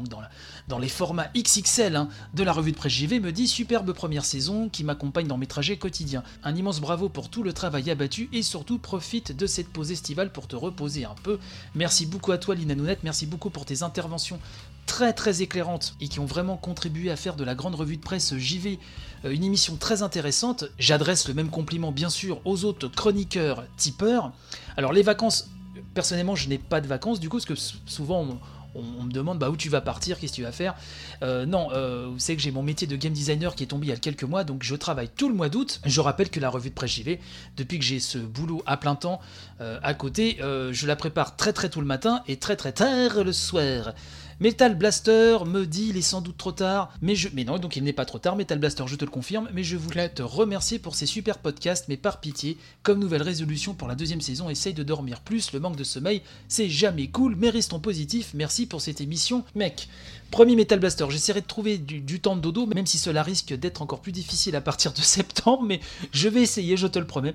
dans 0.69 0.79
les 0.79 0.89
formats 0.89 1.29
XXL 1.37 1.97
hein, 1.97 2.09
de 2.35 2.43
la 2.43 2.53
revue 2.53 2.73
de 2.73 2.77
presse 2.77 2.93
JV, 2.93 3.21
me 3.21 3.33
dit 3.33 3.49
superbe 3.49 3.93
première 3.93 4.25
saison 4.25 4.69
qui 4.69 4.85
m'accompagne 4.85 5.27
dans 5.27 5.39
mes 5.39 5.47
trajets 5.47 5.77
quotidiens. 5.77 6.23
Un 6.43 6.55
immense 6.55 6.81
bravo 6.81 7.09
pour 7.09 7.29
tout 7.29 7.43
le 7.43 7.53
travail 7.53 7.91
abattu 7.91 8.29
et 8.33 8.43
surtout 8.43 8.79
profite 8.79 9.37
de 9.37 9.47
cette 9.47 9.69
pause 9.69 9.91
estivale 9.91 10.33
pour 10.33 10.49
te 10.49 10.57
reposer 10.57 11.05
un 11.05 11.15
peu. 11.23 11.39
Merci 11.75 12.07
beaucoup 12.07 12.33
à 12.33 12.39
toi 12.39 12.55
Lina 12.55 12.75
Nounette, 12.75 13.05
merci 13.05 13.27
beaucoup 13.27 13.51
pour 13.51 13.65
tes 13.65 13.83
interventions 13.83 14.41
très 14.87 15.13
très 15.13 15.43
éclairantes 15.43 15.95
et 16.01 16.09
qui 16.09 16.21
ont 16.21 16.27
vraiment 16.27 16.57
contribué 16.57 17.11
à 17.11 17.17
faire 17.17 17.37
de 17.37 17.45
la 17.45 17.55
grande 17.55 17.75
revue 17.75 17.97
de 17.97 18.03
presse 18.03 18.37
JV 18.37 18.79
euh, 19.25 19.31
une 19.31 19.45
émission 19.45 19.77
très 19.77 20.03
intéressante. 20.03 20.65
J'adresse 20.79 21.29
le 21.29 21.35
même 21.35 21.51
compliment 21.51 21.93
bien 21.93 22.11
sûr 22.11 22.41
aux 22.45 22.65
autres 22.65 22.89
chroniqueurs 22.89 23.65
tipeurs. 23.77 24.33
Alors 24.77 24.93
les 24.93 25.03
vacances 25.03 25.49
personnellement, 25.95 26.35
je 26.35 26.49
n'ai 26.49 26.59
pas 26.59 26.81
de 26.81 26.87
vacances, 26.87 27.21
du 27.21 27.29
coup, 27.29 27.39
parce 27.39 27.47
que 27.47 27.55
souvent, 27.87 28.27
on, 28.75 29.05
me 29.05 29.13
demande 29.13 29.39
bah, 29.39 29.51
où 29.51 29.57
tu 29.57 29.69
vas 29.69 29.81
partir, 29.81 30.19
qu'est-ce 30.19 30.33
que 30.33 30.37
tu 30.37 30.43
vas 30.43 30.53
faire? 30.53 30.75
Euh, 31.23 31.47
non, 31.47 31.69
euh, 31.73 32.09
vous 32.11 32.19
savez 32.19 32.37
que 32.37 32.43
j'ai 32.43 32.51
mon 32.51 32.63
métier 32.63 32.87
de 32.89 32.97
game 32.97 33.13
designer 33.13 33.55
qui 33.55 33.63
est 33.63 33.69
tombé 33.69 33.87
il 33.87 33.91
y 33.91 33.93
a 33.93 33.97
quelques 33.97 34.25
mois, 34.25 34.43
donc 34.43 34.65
je 34.65 34.75
travaille 34.75 35.09
tout 35.09 35.29
le 35.29 35.35
mois 35.35 35.49
d'août. 35.49 35.81
Je 35.85 36.01
rappelle 36.01 36.29
que 36.29 36.41
la 36.41 36.51
revue 36.51 36.71
de 36.71 36.75
presse 36.75 36.91
JV, 36.91 37.21
depuis 37.57 37.79
que 37.79 37.85
j'ai 37.85 38.01
ce 38.01 38.19
boulot 38.19 38.63
à 38.67 38.77
plein 38.77 38.97
temps 38.97 39.21
euh, 39.61 39.79
à 39.83 39.95
côté, 39.95 40.39
je 40.41 40.87
la 40.87 40.97
prépare 40.97 41.37
très 41.37 41.53
très 41.53 41.69
tôt 41.69 41.81
le 41.81 41.87
matin 41.87 42.23
et 42.27 42.37
très 42.37 42.57
très 42.57 42.73
tard 42.73 43.23
le 43.23 43.33
soir. 43.33 43.95
Metal 44.41 44.77
Blaster 44.77 45.39
me 45.47 45.65
dit 45.65 45.89
il 45.91 45.97
est 45.97 46.03
sans 46.03 46.21
doute 46.21 46.37
trop 46.37 46.53
tard, 46.53 46.93
mais 47.01 47.15
je. 47.15 47.29
Mais 47.35 47.45
non, 47.45 47.59
donc 47.59 47.77
il 47.77 47.85
n'est 47.85 47.93
pas 47.93 48.05
trop 48.05 48.19
tard, 48.19 48.37
Metal 48.37 48.59
Blaster, 48.59 48.85
je 48.87 48.97
te 48.97 49.05
le 49.05 49.11
confirme, 49.11 49.49
mais 49.53 49.65
je 49.65 49.77
voulais 49.77 50.09
te 50.09 50.23
remercier 50.23 50.79
pour 50.79 50.95
ces 50.95 51.07
super 51.07 51.39
podcasts, 51.39 51.87
mais 51.89 51.97
par 51.97 52.21
pitié, 52.21 52.59
comme 52.83 52.99
nouvelle 52.99 53.23
résolution 53.23 53.75
pour 53.75 53.89
la 53.89 53.95
deuxième 53.95 54.21
saison, 54.21 54.51
essaye 54.51 54.75
de 54.75 54.83
dormir 54.83 55.21
plus, 55.21 55.53
le 55.53 55.61
manque 55.61 55.77
de 55.77 55.85
sommeil, 55.85 56.23
c'est 56.49 56.69
jamais 56.69 57.09
cool, 57.09 57.37
mais 57.37 57.51
restons 57.51 57.81
positifs, 57.81 58.33
merci 58.35 58.67
pour 58.67 58.81
cette 58.81 59.01
émission, 59.01 59.45
mec. 59.55 59.89
Premier 60.31 60.57
Metal 60.57 60.81
Blaster, 60.81 61.07
j'essaierai 61.11 61.43
de 61.43 61.47
trouver 61.47 61.79
du, 61.79 62.21
temps 62.21 62.35
de 62.35 62.41
dodo, 62.41 62.67
même 62.67 62.87
si 62.87 62.99
cela 62.99 63.23
risque 63.23 63.55
d'être 63.55 63.83
encore 63.83 64.01
plus 64.01 64.11
difficile 64.11 64.57
à 64.57 64.61
partir 64.61 64.93
de 64.93 65.01
septembre, 65.01 65.63
mais 65.63 65.81
je 66.13 66.29
vais 66.29 66.43
essayer, 66.43 66.77
je 66.77 66.89
te 66.89 66.99
le 66.99 67.07
promets. 67.07 67.35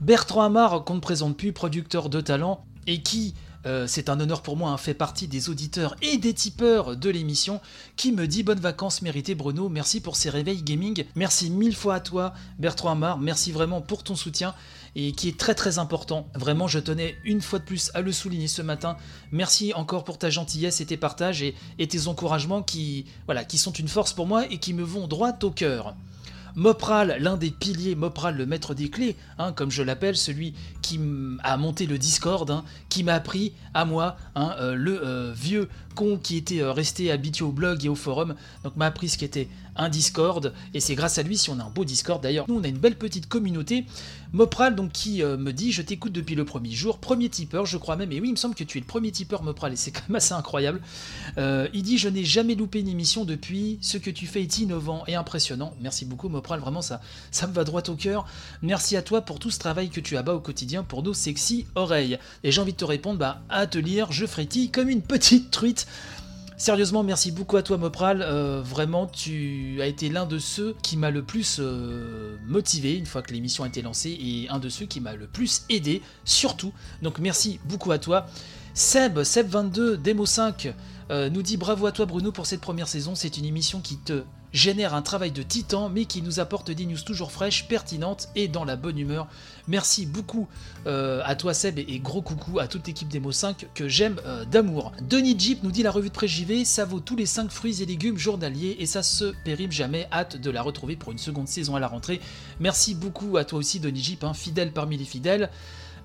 Bertrand 0.00 0.42
Amar, 0.42 0.84
qu'on 0.84 0.96
ne 0.96 1.00
présente 1.00 1.36
plus, 1.36 1.52
producteur 1.52 2.08
de 2.08 2.20
talent, 2.20 2.64
et 2.86 3.02
qui 3.02 3.34
euh, 3.66 3.86
c'est 3.86 4.08
un 4.08 4.18
honneur 4.20 4.42
pour 4.42 4.56
moi, 4.56 4.70
hein, 4.70 4.76
fait 4.76 4.94
partie 4.94 5.28
des 5.28 5.50
auditeurs 5.50 5.96
et 6.02 6.16
des 6.16 6.34
tipeurs 6.34 6.96
de 6.96 7.10
l'émission, 7.10 7.60
qui 7.96 8.12
me 8.12 8.26
dit 8.26 8.42
bonnes 8.42 8.60
vacances 8.60 9.02
méritées 9.02 9.34
Bruno, 9.34 9.68
merci 9.68 10.00
pour 10.00 10.16
ces 10.16 10.30
réveils 10.30 10.62
gaming, 10.62 11.04
merci 11.14 11.50
mille 11.50 11.76
fois 11.76 11.96
à 11.96 12.00
toi 12.00 12.32
Bertrand 12.58 12.90
Amar, 12.90 13.18
merci 13.18 13.52
vraiment 13.52 13.80
pour 13.80 14.02
ton 14.02 14.16
soutien 14.16 14.54
et 14.96 15.12
qui 15.12 15.28
est 15.28 15.38
très 15.38 15.54
très 15.54 15.78
important. 15.78 16.28
Vraiment, 16.34 16.68
je 16.68 16.78
tenais 16.78 17.16
une 17.24 17.40
fois 17.40 17.58
de 17.58 17.64
plus 17.64 17.90
à 17.94 18.00
le 18.00 18.12
souligner 18.12 18.48
ce 18.48 18.62
matin. 18.62 18.96
Merci 19.30 19.72
encore 19.74 20.04
pour 20.04 20.18
ta 20.18 20.30
gentillesse 20.30 20.80
et 20.80 20.86
tes 20.86 20.96
partages 20.96 21.42
et, 21.42 21.54
tes 21.86 22.08
encouragements 22.08 22.62
qui, 22.62 23.06
voilà, 23.26 23.44
qui 23.44 23.58
sont 23.58 23.72
une 23.72 23.88
force 23.88 24.12
pour 24.12 24.26
moi 24.26 24.46
et 24.50 24.58
qui 24.58 24.74
me 24.74 24.82
vont 24.82 25.06
droit 25.06 25.32
au 25.42 25.50
cœur. 25.50 25.94
Mopral, 26.54 27.16
l'un 27.20 27.36
des 27.36 27.50
piliers, 27.50 27.94
Mopral 27.94 28.36
le 28.36 28.46
maître 28.46 28.74
des 28.74 28.88
clés, 28.88 29.16
hein, 29.38 29.52
comme 29.52 29.70
je 29.70 29.82
l'appelle, 29.82 30.16
celui 30.16 30.54
qui 30.82 31.00
a 31.42 31.56
monté 31.56 31.86
le 31.86 31.98
Discord, 31.98 32.50
hein, 32.50 32.64
qui 32.88 33.04
m'a 33.04 33.14
appris 33.14 33.52
à 33.74 33.84
moi, 33.84 34.16
hein, 34.34 34.54
euh, 34.60 34.74
le 34.74 35.04
euh, 35.04 35.32
vieux 35.34 35.68
con 35.94 36.18
qui 36.18 36.36
était 36.36 36.62
euh, 36.62 36.72
resté 36.72 37.10
habitué 37.10 37.44
au 37.44 37.52
blog 37.52 37.84
et 37.84 37.88
au 37.88 37.94
forum, 37.94 38.34
donc 38.64 38.76
m'a 38.76 38.86
appris 38.86 39.08
ce 39.08 39.18
qu'était 39.18 39.48
un 39.76 39.88
Discord, 39.88 40.52
et 40.74 40.80
c'est 40.80 40.94
grâce 40.94 41.18
à 41.18 41.22
lui 41.22 41.36
si 41.38 41.50
on 41.50 41.58
a 41.58 41.64
un 41.64 41.70
beau 41.70 41.84
Discord. 41.84 42.22
D'ailleurs, 42.22 42.46
nous 42.48 42.56
on 42.56 42.64
a 42.64 42.68
une 42.68 42.78
belle 42.78 42.96
petite 42.96 43.28
communauté. 43.28 43.86
Mopral 44.32 44.76
donc 44.76 44.92
qui 44.92 45.22
me 45.22 45.52
dit 45.52 45.72
je 45.72 45.82
t'écoute 45.82 46.12
depuis 46.12 46.36
le 46.36 46.44
premier 46.44 46.70
jour, 46.70 46.98
premier 46.98 47.28
tipeur, 47.28 47.66
je 47.66 47.76
crois 47.76 47.96
même, 47.96 48.12
et 48.12 48.20
oui 48.20 48.28
il 48.28 48.32
me 48.32 48.36
semble 48.36 48.54
que 48.54 48.62
tu 48.62 48.78
es 48.78 48.80
le 48.80 48.86
premier 48.86 49.10
tipeur 49.10 49.42
Mopral, 49.42 49.72
et 49.72 49.76
c'est 49.76 49.90
quand 49.90 50.08
même 50.08 50.16
assez 50.16 50.34
incroyable. 50.34 50.80
il 51.36 51.82
dit 51.82 51.98
je 51.98 52.08
n'ai 52.08 52.24
jamais 52.24 52.54
loupé 52.54 52.80
une 52.80 52.88
émission 52.88 53.24
depuis, 53.24 53.78
ce 53.80 53.98
que 53.98 54.10
tu 54.10 54.26
fais 54.26 54.42
est 54.42 54.58
innovant 54.58 55.02
et 55.06 55.16
impressionnant. 55.16 55.74
Merci 55.80 56.04
beaucoup 56.04 56.28
Mopral, 56.28 56.60
vraiment 56.60 56.82
ça, 56.82 57.00
ça 57.30 57.46
me 57.46 57.52
va 57.52 57.64
droit 57.64 57.82
au 57.88 57.94
cœur. 57.94 58.26
Merci 58.62 58.96
à 58.96 59.02
toi 59.02 59.22
pour 59.22 59.38
tout 59.38 59.50
ce 59.50 59.58
travail 59.58 59.90
que 59.90 60.00
tu 60.00 60.16
abats 60.16 60.34
au 60.34 60.40
quotidien 60.40 60.84
pour 60.84 61.02
nos 61.02 61.14
sexy 61.14 61.66
oreilles. 61.74 62.18
Et 62.44 62.52
j'ai 62.52 62.60
envie 62.60 62.72
de 62.72 62.76
te 62.76 62.84
répondre, 62.84 63.18
bah 63.18 63.42
à 63.48 63.66
te 63.66 63.78
lire, 63.78 64.12
je 64.12 64.26
frétille 64.26 64.70
comme 64.70 64.88
une 64.88 65.02
petite 65.02 65.50
truite. 65.50 65.86
Sérieusement, 66.60 67.02
merci 67.02 67.32
beaucoup 67.32 67.56
à 67.56 67.62
toi 67.62 67.78
Mopral. 67.78 68.20
Euh, 68.20 68.60
vraiment, 68.60 69.06
tu 69.06 69.78
as 69.80 69.86
été 69.86 70.10
l'un 70.10 70.26
de 70.26 70.38
ceux 70.38 70.76
qui 70.82 70.98
m'a 70.98 71.10
le 71.10 71.22
plus 71.22 71.56
euh, 71.58 72.36
motivé 72.46 72.98
une 72.98 73.06
fois 73.06 73.22
que 73.22 73.32
l'émission 73.32 73.64
a 73.64 73.66
été 73.66 73.80
lancée 73.80 74.10
et 74.10 74.46
un 74.50 74.58
de 74.58 74.68
ceux 74.68 74.84
qui 74.84 75.00
m'a 75.00 75.14
le 75.14 75.26
plus 75.26 75.62
aidé, 75.70 76.02
surtout. 76.26 76.74
Donc 77.00 77.18
merci 77.18 77.60
beaucoup 77.64 77.92
à 77.92 77.98
toi. 77.98 78.26
Seb, 78.74 79.20
Seb22, 79.20 79.96
Demo 80.02 80.26
5, 80.26 80.74
euh, 81.10 81.30
nous 81.30 81.40
dit 81.40 81.56
bravo 81.56 81.86
à 81.86 81.92
toi 81.92 82.04
Bruno 82.04 82.30
pour 82.30 82.44
cette 82.44 82.60
première 82.60 82.88
saison. 82.88 83.14
C'est 83.14 83.38
une 83.38 83.46
émission 83.46 83.80
qui 83.80 83.96
te 83.96 84.22
génère 84.52 84.94
un 84.94 85.02
travail 85.02 85.30
de 85.30 85.42
titan, 85.42 85.88
mais 85.88 86.04
qui 86.04 86.22
nous 86.22 86.40
apporte 86.40 86.70
des 86.70 86.86
news 86.86 87.00
toujours 87.04 87.32
fraîches, 87.32 87.68
pertinentes 87.68 88.28
et 88.34 88.48
dans 88.48 88.64
la 88.64 88.76
bonne 88.76 88.98
humeur. 88.98 89.28
Merci 89.68 90.06
beaucoup 90.06 90.48
euh, 90.86 91.22
à 91.24 91.36
toi 91.36 91.54
Seb 91.54 91.78
et 91.78 91.98
gros 92.00 92.22
coucou 92.22 92.58
à 92.58 92.66
toute 92.66 92.86
l'équipe 92.86 93.08
Demo 93.08 93.32
5 93.32 93.68
que 93.74 93.88
j'aime 93.88 94.20
euh, 94.26 94.44
d'amour. 94.44 94.92
Denis 95.02 95.38
Jeep 95.38 95.62
nous 95.62 95.70
dit 95.70 95.82
la 95.82 95.90
revue 95.90 96.08
de 96.08 96.14
presse 96.14 96.30
JV, 96.30 96.64
ça 96.64 96.84
vaut 96.84 97.00
tous 97.00 97.16
les 97.16 97.26
5 97.26 97.50
fruits 97.50 97.82
et 97.82 97.86
légumes 97.86 98.18
journaliers 98.18 98.76
et 98.80 98.86
ça 98.86 99.02
se 99.02 99.32
périme 99.44 99.72
jamais. 99.72 100.08
Hâte 100.12 100.36
de 100.36 100.50
la 100.50 100.62
retrouver 100.62 100.96
pour 100.96 101.12
une 101.12 101.18
seconde 101.18 101.48
saison 101.48 101.76
à 101.76 101.80
la 101.80 101.88
rentrée. 101.88 102.20
Merci 102.58 102.94
beaucoup 102.94 103.36
à 103.36 103.44
toi 103.44 103.58
aussi 103.58 103.80
Denis 103.80 104.02
Jeep, 104.02 104.24
hein, 104.24 104.34
fidèle 104.34 104.72
parmi 104.72 104.96
les 104.96 105.04
fidèles. 105.04 105.50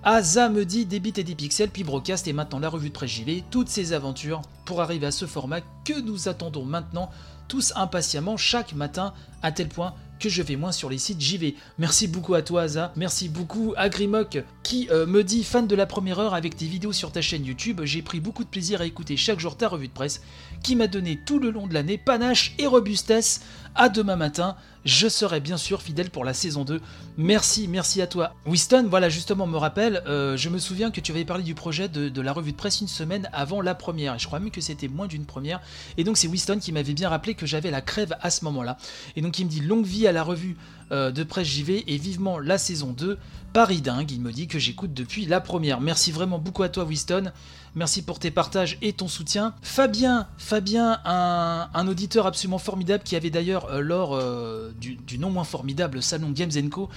Aza 0.04 0.50
me 0.50 0.66
dit 0.66 0.86
des 0.86 1.00
bits 1.00 1.14
et 1.18 1.24
des 1.24 1.34
pixels, 1.34 1.72
puis 1.72 1.84
Brocast 1.84 2.28
et 2.28 2.34
maintenant 2.34 2.60
la 2.60 2.70
revue 2.70 2.90
de 2.90 2.94
presse 2.94 3.10
JV, 3.10 3.44
toutes 3.50 3.70
ces 3.70 3.92
aventures 3.92 4.44
pour 4.64 4.82
arriver 4.82 5.08
à 5.08 5.12
ce 5.12 5.26
format 5.26 5.62
que 5.84 6.00
nous 6.00 6.28
attendons 6.28 6.64
maintenant 6.64 7.10
tous 7.48 7.74
impatiemment 7.76 8.38
chaque 8.38 8.74
matin, 8.74 9.14
à 9.42 9.52
tel 9.52 9.70
point 9.70 9.94
que 10.20 10.30
je 10.30 10.42
vais 10.42 10.56
moins 10.56 10.72
sur 10.72 10.90
les 10.90 10.98
sites 10.98 11.22
JV. 11.22 11.56
Merci 11.78 12.08
beaucoup 12.08 12.34
à 12.34 12.42
toi 12.42 12.64
Aza, 12.64 12.94
merci 12.96 13.30
beaucoup 13.30 13.74
à 13.78 13.90
Grimoc 13.90 14.44
qui 14.66 14.90
euh, 14.90 15.06
me 15.06 15.24
dit 15.24 15.44
fan 15.44 15.68
de 15.68 15.76
la 15.76 15.86
première 15.86 16.18
heure 16.18 16.34
avec 16.34 16.58
tes 16.58 16.66
vidéos 16.66 16.92
sur 16.92 17.12
ta 17.12 17.22
chaîne 17.22 17.46
YouTube, 17.46 17.82
j'ai 17.84 18.02
pris 18.02 18.20
beaucoup 18.20 18.44
de 18.44 18.50
plaisir 18.50 18.82
à 18.82 18.86
écouter 18.88 19.16
chaque 19.16 19.40
jour 19.40 19.56
ta 19.58 19.68
revue 19.68 19.88
de 19.88 19.94
presse 19.94 20.24
qui 20.64 20.76
m'a 20.76 20.88
donné 20.88 21.20
tout 21.24 21.38
le 21.38 21.52
long 21.52 21.68
de 21.68 21.76
l'année 21.76 22.00
panache 22.00 22.56
et 22.58 22.66
robustesse. 22.66 23.42
À 23.76 23.90
demain 23.90 24.16
matin, 24.16 24.56
je 24.86 25.08
serai 25.08 25.40
bien 25.40 25.58
sûr 25.58 25.82
fidèle 25.82 26.10
pour 26.10 26.24
la 26.24 26.34
saison 26.34 26.64
2. 26.64 26.82
Merci, 27.18 27.68
merci 27.68 28.02
à 28.02 28.08
toi. 28.08 28.34
Winston, 28.48 28.88
voilà 28.90 29.10
justement 29.10 29.46
me 29.46 29.58
rappelle, 29.58 30.02
euh, 30.08 30.36
je 30.38 30.50
me 30.50 30.58
souviens 30.58 30.90
que 30.90 31.02
tu 31.02 31.12
avais 31.12 31.26
parlé 31.26 31.44
du 31.44 31.54
projet 31.54 31.88
de, 31.88 32.22
la 32.22 32.32
revue 32.32 32.54
de 32.54 32.58
presse 32.58 32.82
une 32.82 32.88
semaine 32.88 33.30
avant 33.34 33.62
la 33.62 33.76
première, 33.76 34.16
et 34.16 34.20
je 34.20 34.26
crois 34.26 34.40
même 34.40 34.50
que 34.50 34.62
c'était 34.62 34.88
moins 34.88 35.08
d'une 35.08 35.26
première. 35.26 35.62
Et 35.98 36.04
donc 36.04 36.18
c'est 36.18 36.28
Winston 36.28 36.58
qui 36.60 36.72
m'avait 36.72 36.94
bien 36.94 37.10
rappelé 37.10 37.36
que 37.36 37.46
j'avais 37.46 37.70
la 37.70 37.82
crève 37.82 38.16
à 38.22 38.32
ce 38.32 38.46
moment-là. 38.46 38.78
Et 39.16 39.22
donc 39.22 39.38
il 39.38 39.46
me 39.46 39.50
dit 39.52 39.62
longue 39.62 39.86
vie 39.86 40.08
à 40.08 40.12
la 40.12 40.24
revue 40.24 40.56
euh, 40.92 41.12
de 41.12 41.24
presse 41.24 41.48
JV 41.48 41.84
et 41.88 41.98
vivement 41.98 42.40
la 42.40 42.58
saison 42.58 42.92
2. 42.92 43.18
Paris 43.54 43.82
dingue, 43.82 44.12
il 44.12 44.22
me 44.22 44.32
dit 44.32 44.48
que 44.48 44.60
j'écoute 44.60 44.94
depuis 44.94 45.26
la 45.26 45.40
première. 45.40 45.82
Merci 45.82 46.12
vraiment 46.12 46.40
beaucoup 46.40 46.64
à 46.64 46.70
toi 46.70 46.84
Winston. 46.84 47.32
Merci 47.74 48.04
pour 48.04 48.20
tes 48.20 48.32
partages 48.32 48.78
et 48.82 48.94
ton 48.94 49.08
soutien. 49.08 49.54
Fabien, 49.62 50.28
Fabien, 50.38 51.00
un, 51.04 51.88
auditeur 51.88 52.26
absolument 52.26 52.58
formidable 52.58 53.04
qui 53.04 53.16
avait 53.16 53.30
d'ailleurs 53.30 53.66
euh, 53.66 53.82
lors 53.82 54.16
euh, 54.16 54.72
du, 54.80 55.18
non 55.18 55.30
moins 55.30 55.44
formidable 55.44 56.02
salon 56.02 56.32
Games 56.32 56.70
Co 56.70 56.90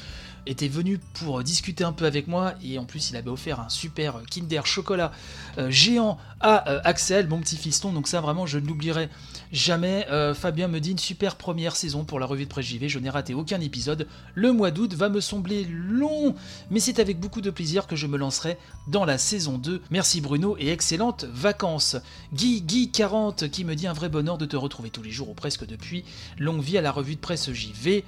était 0.48 0.68
venu 0.68 0.98
pour 1.14 1.42
discuter 1.42 1.84
un 1.84 1.92
peu 1.92 2.06
avec 2.06 2.26
moi 2.26 2.54
et 2.62 2.78
en 2.78 2.84
plus 2.84 3.10
il 3.10 3.16
avait 3.16 3.30
offert 3.30 3.60
un 3.60 3.68
super 3.68 4.20
Kinder 4.30 4.64
chocolat 4.64 5.12
euh, 5.58 5.70
géant 5.70 6.18
à 6.40 6.56
Axel, 6.86 7.28
mon 7.28 7.40
petit 7.40 7.56
fiston. 7.56 7.92
Donc 7.92 8.08
ça 8.08 8.20
vraiment 8.20 8.46
je 8.46 8.58
ne 8.58 8.66
l'oublierai 8.66 9.08
jamais. 9.52 10.06
Fabien 10.34 10.68
me 10.68 10.78
dit 10.78 10.92
une 10.92 10.98
super 10.98 11.36
première 11.36 11.74
saison 11.74 12.04
pour 12.04 12.20
la 12.20 12.26
revue 12.26 12.44
de 12.44 12.48
presse 12.48 12.66
JV. 12.66 12.88
Je 12.88 12.98
n'ai 12.98 13.10
raté 13.10 13.34
aucun 13.34 13.60
épisode. 13.60 14.06
Le 14.34 14.52
mois 14.52 14.70
d'août 14.70 14.94
va 14.94 15.08
me 15.08 15.20
sembler 15.20 15.64
long, 15.64 16.34
mais 16.70 16.80
c'est 16.80 17.00
avec 17.00 17.18
beaucoup 17.18 17.40
de 17.40 17.50
plaisir 17.50 17.86
que 17.86 17.96
je 17.96 18.06
me 18.06 18.16
lancerai 18.16 18.56
dans 18.86 19.04
la 19.04 19.18
saison 19.18 19.58
2. 19.58 19.82
Merci 19.90 20.20
Bruno 20.20 20.56
et 20.58 20.68
excellentes 20.70 21.24
vacances. 21.24 21.96
Guy 22.32 22.62
Guy 22.62 22.90
40 22.90 23.50
qui 23.50 23.64
me 23.64 23.74
dit 23.74 23.86
un 23.86 23.92
vrai 23.92 24.08
bonheur 24.08 24.38
de 24.38 24.46
te 24.46 24.56
retrouver 24.56 24.90
tous 24.90 25.02
les 25.02 25.10
jours 25.10 25.30
ou 25.30 25.34
presque 25.34 25.66
depuis. 25.66 26.04
Longue 26.38 26.62
vie 26.62 26.78
à 26.78 26.82
la 26.82 26.92
revue 26.92 27.16
de 27.16 27.20
presse 27.20 27.52
JV. 27.52 28.04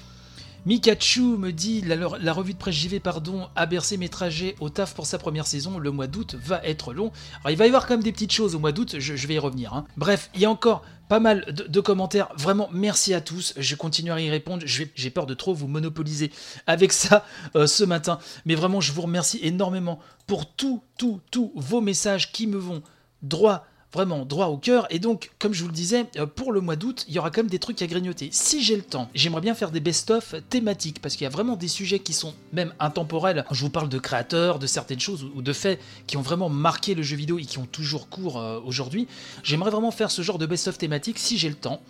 Mikachu 0.67 1.38
me 1.38 1.52
dit 1.52 1.83
la, 1.83 2.33
revue 2.33 2.52
de 2.52 2.59
presse 2.59 2.75
JV 2.75 3.00
pardon, 3.00 3.49
a 3.57 3.67
bercé 3.67 3.97
mes 3.97 4.09
trajets 4.09 4.57
au 4.61 4.69
taf 4.69 4.95
pour 4.95 5.07
sa 5.07 5.19
première 5.19 5.47
saison. 5.47 5.79
Le 5.79 5.90
mois 5.90 6.07
d'août 6.07 6.37
va 6.43 6.61
être 6.64 6.93
long. 6.93 7.12
Alors 7.40 7.50
il 7.50 7.57
va 7.57 7.64
y 7.64 7.69
avoir 7.69 7.87
quand 7.87 7.95
même 7.95 8.02
des 8.02 8.12
petites 8.12 8.33
choses 8.33 8.55
au 8.55 8.59
mois 8.59 8.73
d'août, 8.73 8.97
je, 8.99 9.26
vais 9.26 9.35
y 9.35 9.38
revenir. 9.38 9.73
Hein. 9.73 9.87
Bref, 9.97 10.31
il 10.35 10.40
y 10.40 10.45
a 10.45 10.50
encore 10.50 10.83
pas 11.09 11.19
mal 11.19 11.45
de, 11.52 11.81
commentaires. 11.81 12.29
Vraiment, 12.37 12.69
merci 12.73 13.14
à 13.14 13.21
tous. 13.21 13.55
Je 13.57 13.75
continuerai 13.75 14.23
à 14.23 14.25
y 14.26 14.31
répondre. 14.31 14.62
J'ai 14.64 15.11
peur 15.11 15.26
de 15.26 15.35
trop 15.35 15.55
vous 15.55 15.67
monopoliser 15.67 16.31
avec 16.69 16.93
ça 16.93 17.25
euh, 17.57 17.67
ce 17.67 17.83
matin. 17.83 18.21
Mais 18.45 18.55
vraiment, 18.55 18.81
je 18.81 18.93
vous 18.93 19.02
remercie 19.02 19.40
énormément 19.43 19.99
pour 20.29 20.47
tous, 20.47 20.81
tous, 20.97 21.21
tous 21.33 21.50
vos 21.57 21.81
messages 21.81 22.31
qui 22.31 22.47
me 22.47 22.59
vont 22.59 22.83
droit 23.23 23.67
vraiment 23.93 24.25
droit 24.25 24.47
au 24.47 24.57
cœur. 24.57 24.87
Et 24.91 24.99
donc, 24.99 25.31
comme 25.39 25.53
je 25.53 25.63
vous 25.63 25.69
le 25.69 25.75
disais, 25.75 26.07
euh, 26.17 26.27
pour 26.27 26.53
le 26.53 26.61
mois 26.61 26.77
d'août, 26.77 27.05
il 27.09 27.15
y 27.15 27.19
aura 27.19 27.31
quand 27.31 27.43
même 27.43 27.51
des 27.51 27.59
trucs 27.59 27.81
à 27.83 27.87
grignoter. 27.87 28.29
Si 28.33 28.63
j'ai 28.63 28.77
le 28.77 28.83
temps, 28.83 29.09
j'aimerais 29.15 29.41
bien 29.41 29.55
faire 29.55 29.71
des 29.71 29.81
best-of 29.81 30.35
thématiques, 30.49 31.01
parce 31.01 31.17
qu'il 31.17 31.25
y 31.25 31.27
a 31.27 31.31
vraiment 31.31 31.57
des 31.57 31.69
sujets 31.69 31.99
qui 31.99 32.13
sont 32.13 32.35
même 32.53 32.73
intemporels. 32.79 33.45
Je 33.51 33.61
vous 33.61 33.71
parle 33.71 33.89
de 33.89 33.99
créateurs, 33.99 34.59
de 34.59 34.67
certaines 34.67 35.01
choses 35.01 35.27
ou 35.35 35.43
de 35.43 35.53
faits 35.53 35.81
qui 36.07 36.17
ont 36.17 36.23
vraiment 36.23 36.49
marqué 36.49 36.95
le 36.95 37.03
jeu 37.03 37.17
vidéo 37.17 37.39
et 37.39 37.45
qui 37.45 37.59
ont 37.59 37.67
toujours 37.67 38.09
cours 38.09 38.39
euh, 38.39 38.61
aujourd'hui. 38.65 39.09
J'aimerais 39.43 39.71
vraiment 39.71 39.91
faire 39.91 40.11
ce 40.11 40.23
genre 40.23 40.39
de 40.39 40.47
best-of 40.47 40.79
thématiques 40.79 41.19
si 41.19 41.39
j'ai 41.39 41.49
le 41.49 41.55
temps. 41.55 41.81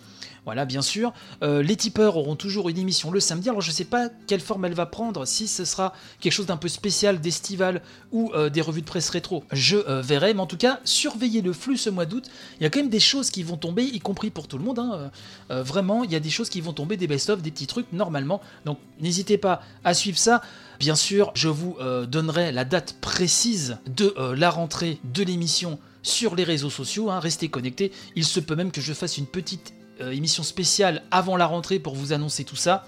Voilà, 0.43 0.65
bien 0.65 0.81
sûr. 0.81 1.13
Euh, 1.43 1.61
les 1.61 1.75
tipeurs 1.75 2.17
auront 2.17 2.35
toujours 2.35 2.67
une 2.69 2.79
émission 2.79 3.11
le 3.11 3.19
samedi. 3.19 3.49
Alors, 3.49 3.61
je 3.61 3.69
ne 3.69 3.75
sais 3.75 3.85
pas 3.85 4.09
quelle 4.25 4.39
forme 4.39 4.65
elle 4.65 4.73
va 4.73 4.87
prendre, 4.87 5.25
si 5.25 5.47
ce 5.47 5.65
sera 5.65 5.93
quelque 6.19 6.33
chose 6.33 6.47
d'un 6.47 6.57
peu 6.57 6.67
spécial, 6.67 7.21
d'estival 7.21 7.83
ou 8.11 8.31
euh, 8.33 8.49
des 8.49 8.61
revues 8.61 8.81
de 8.81 8.87
presse 8.87 9.09
rétro. 9.09 9.43
Je 9.51 9.77
euh, 9.77 10.01
verrai, 10.01 10.33
mais 10.33 10.39
en 10.39 10.47
tout 10.47 10.57
cas, 10.57 10.79
surveillez 10.83 11.41
le 11.41 11.53
flux 11.53 11.77
ce 11.77 11.91
mois 11.91 12.07
d'août. 12.07 12.25
Il 12.59 12.63
y 12.63 12.65
a 12.65 12.71
quand 12.71 12.79
même 12.79 12.89
des 12.89 12.99
choses 12.99 13.29
qui 13.29 13.43
vont 13.43 13.55
tomber, 13.55 13.83
y 13.83 13.99
compris 13.99 14.31
pour 14.31 14.47
tout 14.47 14.57
le 14.57 14.63
monde. 14.63 14.79
Hein. 14.79 15.11
vraiment, 15.49 16.03
il 16.03 16.11
y 16.11 16.15
a 16.15 16.19
des 16.19 16.29
choses 16.29 16.49
qui 16.49 16.61
vont 16.61 16.73
tomber, 16.73 16.97
des 16.97 17.07
best-of, 17.07 17.41
des 17.41 17.51
petits 17.51 17.67
trucs 17.67 17.91
normalement. 17.93 18.41
Donc, 18.65 18.79
n'hésitez 18.99 19.37
pas 19.37 19.61
à 19.83 19.93
suivre 19.93 20.17
ça. 20.17 20.41
Bien 20.79 20.95
sûr, 20.95 21.31
je 21.35 21.49
vous 21.49 21.77
donnerai 22.07 22.51
la 22.51 22.65
date 22.65 22.95
précise 22.99 23.77
de 23.85 24.15
la 24.35 24.49
rentrée 24.49 24.99
de 25.03 25.23
l'émission 25.23 25.79
sur 26.03 26.35
les 26.35 26.43
réseaux 26.43 26.69
sociaux. 26.69 27.11
Hein. 27.11 27.19
Restez 27.19 27.49
connectés. 27.49 27.91
Il 28.15 28.25
se 28.25 28.39
peut 28.39 28.55
même 28.55 28.71
que 28.71 28.81
je 28.81 28.93
fasse 28.93 29.17
une 29.17 29.27
petite 29.27 29.73
euh, 30.01 30.11
émission 30.11 30.43
spéciale 30.43 31.03
avant 31.11 31.37
la 31.37 31.45
rentrée 31.45 31.79
pour 31.79 31.95
vous 31.95 32.13
annoncer 32.13 32.43
tout 32.43 32.55
ça. 32.55 32.85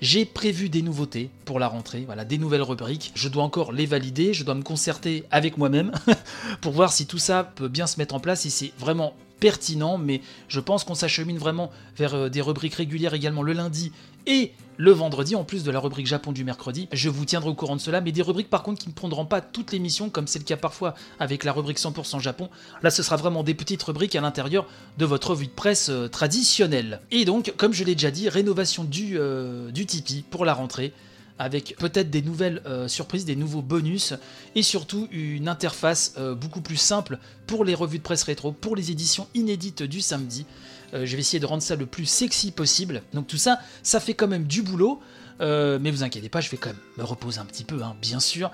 J'ai 0.00 0.24
prévu 0.24 0.68
des 0.68 0.82
nouveautés 0.82 1.30
pour 1.44 1.58
la 1.58 1.66
rentrée, 1.66 2.04
voilà, 2.06 2.24
des 2.24 2.38
nouvelles 2.38 2.62
rubriques. 2.62 3.10
Je 3.14 3.28
dois 3.28 3.42
encore 3.42 3.72
les 3.72 3.86
valider, 3.86 4.32
je 4.32 4.44
dois 4.44 4.54
me 4.54 4.62
concerter 4.62 5.24
avec 5.30 5.58
moi-même 5.58 5.90
pour 6.60 6.72
voir 6.72 6.92
si 6.92 7.06
tout 7.06 7.18
ça 7.18 7.42
peut 7.42 7.68
bien 7.68 7.86
se 7.86 7.98
mettre 7.98 8.14
en 8.14 8.20
place, 8.20 8.42
si 8.42 8.50
c'est 8.50 8.72
vraiment 8.78 9.14
pertinent, 9.40 9.98
mais 9.98 10.20
je 10.48 10.60
pense 10.60 10.84
qu'on 10.84 10.94
s'achemine 10.94 11.38
vraiment 11.38 11.70
vers 11.96 12.14
euh, 12.14 12.28
des 12.28 12.40
rubriques 12.40 12.74
régulières 12.74 13.14
également 13.14 13.42
le 13.42 13.52
lundi 13.52 13.92
et 14.28 14.52
le 14.76 14.92
vendredi, 14.92 15.34
en 15.34 15.42
plus 15.42 15.64
de 15.64 15.72
la 15.72 15.80
rubrique 15.80 16.06
Japon 16.06 16.30
du 16.30 16.44
mercredi. 16.44 16.88
Je 16.92 17.08
vous 17.08 17.24
tiendrai 17.24 17.50
au 17.50 17.54
courant 17.54 17.74
de 17.74 17.80
cela, 17.80 18.00
mais 18.00 18.12
des 18.12 18.22
rubriques 18.22 18.48
par 18.48 18.62
contre 18.62 18.80
qui 18.80 18.88
ne 18.88 18.94
prendront 18.94 19.26
pas 19.26 19.40
toute 19.40 19.72
l'émission, 19.72 20.08
comme 20.08 20.28
c'est 20.28 20.38
le 20.38 20.44
cas 20.44 20.56
parfois 20.56 20.94
avec 21.18 21.42
la 21.42 21.52
rubrique 21.52 21.78
100% 21.78 22.20
Japon. 22.20 22.48
Là, 22.82 22.90
ce 22.90 23.02
sera 23.02 23.16
vraiment 23.16 23.42
des 23.42 23.54
petites 23.54 23.82
rubriques 23.82 24.14
à 24.14 24.20
l'intérieur 24.20 24.66
de 24.96 25.04
votre 25.04 25.30
revue 25.30 25.46
de 25.46 25.52
presse 25.52 25.88
euh, 25.90 26.06
traditionnelle. 26.06 27.00
Et 27.10 27.24
donc, 27.24 27.52
comme 27.56 27.72
je 27.72 27.82
l'ai 27.82 27.96
déjà 27.96 28.12
dit, 28.12 28.28
rénovation 28.28 28.84
du, 28.84 29.18
euh, 29.18 29.72
du 29.72 29.84
Tipeee 29.84 30.22
pour 30.30 30.44
la 30.44 30.54
rentrée 30.54 30.92
avec 31.38 31.76
peut-être 31.78 32.10
des 32.10 32.22
nouvelles 32.22 32.62
euh, 32.66 32.88
surprises, 32.88 33.24
des 33.24 33.36
nouveaux 33.36 33.62
bonus, 33.62 34.14
et 34.54 34.62
surtout 34.62 35.08
une 35.10 35.48
interface 35.48 36.14
euh, 36.18 36.34
beaucoup 36.34 36.60
plus 36.60 36.76
simple 36.76 37.18
pour 37.46 37.64
les 37.64 37.74
revues 37.74 37.98
de 37.98 38.02
presse 38.02 38.24
rétro, 38.24 38.52
pour 38.52 38.76
les 38.76 38.90
éditions 38.90 39.28
inédites 39.34 39.82
du 39.82 40.00
samedi. 40.00 40.46
Euh, 40.94 41.06
je 41.06 41.14
vais 41.16 41.20
essayer 41.20 41.40
de 41.40 41.46
rendre 41.46 41.62
ça 41.62 41.76
le 41.76 41.86
plus 41.86 42.06
sexy 42.06 42.50
possible. 42.50 43.02
Donc 43.14 43.26
tout 43.26 43.36
ça, 43.36 43.60
ça 43.82 44.00
fait 44.00 44.14
quand 44.14 44.28
même 44.28 44.44
du 44.44 44.62
boulot. 44.62 45.00
mais 45.40 45.90
vous 45.90 46.02
inquiétez 46.02 46.28
pas, 46.28 46.40
je 46.40 46.50
vais 46.50 46.56
quand 46.56 46.70
même 46.70 46.80
me 46.96 47.04
reposer 47.04 47.38
un 47.38 47.44
petit 47.44 47.64
peu, 47.64 47.82
hein, 47.82 47.94
bien 48.02 48.18
sûr. 48.18 48.50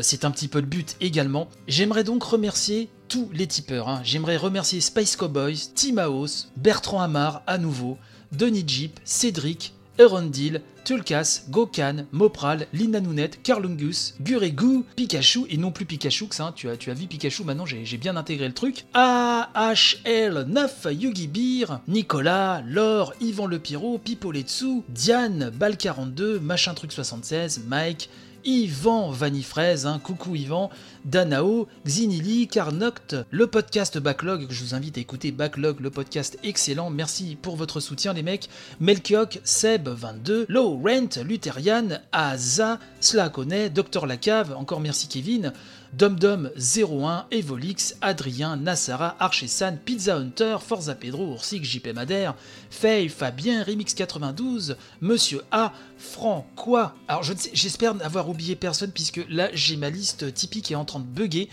c'est 0.00 0.24
un 0.24 0.32
petit 0.32 0.48
peu 0.48 0.58
le 0.60 0.66
but 0.66 0.96
également. 1.00 1.48
J'aimerais 1.68 2.02
donc 2.02 2.24
remercier 2.24 2.88
tous 3.08 3.30
les 3.32 3.46
tipeurs. 3.46 3.88
Hein. 3.88 4.00
J'aimerais 4.02 4.36
remercier 4.36 4.80
Space 4.80 5.14
Cowboys, 5.14 5.70
Timaos, 5.74 6.48
Bertrand 6.56 7.00
Amar 7.00 7.42
à 7.46 7.58
nouveau, 7.58 7.98
Denis 8.32 8.64
Jeep, 8.66 8.98
Cédric, 9.04 9.73
Erondil, 9.98 10.60
Tulkas, 10.84 11.44
Gokan, 11.50 12.06
Mopral, 12.12 12.66
Lina 12.72 13.00
Nounette, 13.00 13.42
Carlungus, 13.42 14.14
Guregu, 14.20 14.84
Pikachu, 14.96 15.46
et 15.48 15.56
non 15.56 15.70
plus 15.70 15.84
Pikachu 15.84 16.26
ça, 16.30 16.46
hein, 16.46 16.52
tu, 16.54 16.68
as, 16.68 16.76
tu 16.76 16.90
as 16.90 16.94
vu 16.94 17.06
Pikachu, 17.06 17.44
maintenant 17.44 17.64
j'ai 17.66 17.96
bien 17.96 18.16
intégré 18.16 18.46
le 18.46 18.54
truc. 18.54 18.84
AHL9, 18.94 20.92
Yugi 20.92 21.26
Beer, 21.26 21.80
Nicolas, 21.88 22.62
Laure, 22.66 23.14
Yvan 23.20 23.46
Le 23.46 23.58
Piro, 23.58 23.98
Pipoletsu, 23.98 24.82
Diane, 24.88 25.50
Bal42, 25.58 26.40
Machin 26.40 26.74
Truc 26.74 26.92
76, 26.92 27.62
Mike, 27.66 28.10
Yvan 28.44 29.10
Vanifraise, 29.10 29.86
hein, 29.86 30.00
coucou 30.02 30.36
Yvan, 30.36 30.70
Danao, 31.04 31.66
Xinili, 31.86 32.48
Carnoct, 32.48 33.16
le 33.30 33.46
podcast 33.46 33.98
Backlog, 33.98 34.46
que 34.46 34.54
je 34.54 34.62
vous 34.62 34.74
invite 34.74 34.98
à 34.98 35.00
écouter. 35.00 35.32
Backlog, 35.32 35.80
le 35.80 35.90
podcast 35.90 36.38
excellent, 36.42 36.90
merci 36.90 37.36
pour 37.40 37.56
votre 37.56 37.80
soutien 37.80 38.12
les 38.12 38.22
mecs, 38.22 38.48
Melchiok, 38.80 39.40
Seb22, 39.44 40.44
Low 40.48 40.80
Rent, 40.84 41.22
Lutherian, 41.24 41.88
Aza, 42.12 42.78
Slakone, 43.00 43.68
Dr 43.68 44.06
Lacave, 44.06 44.54
encore 44.56 44.80
merci 44.80 45.08
Kevin, 45.08 45.52
DomDom01, 45.96 47.26
Evolix, 47.30 47.96
Adrien, 48.00 48.56
Nassara, 48.56 49.16
Archesan, 49.20 49.76
Pizza 49.84 50.16
Hunter, 50.16 50.58
Forza 50.60 50.94
Pedro, 50.94 51.32
Oursic, 51.32 51.64
JP 51.64 51.94
Madère, 51.94 52.34
Faye, 52.70 53.08
Fabien, 53.08 53.62
Remix92, 53.62 54.76
Monsieur 55.00 55.42
A, 55.52 55.72
Franck, 55.98 56.46
quoi 56.56 56.94
Alors 57.06 57.22
j'espère 57.22 57.94
n'avoir 57.94 58.28
oublié 58.28 58.56
personne 58.56 58.90
puisque 58.90 59.20
là 59.28 59.50
j'ai 59.52 59.76
ma 59.76 59.90
liste 59.90 60.34
typique 60.34 60.70
est 60.70 60.76
en 60.76 60.84
train 60.84 61.00
de 61.00 61.04
bugger. 61.04 61.48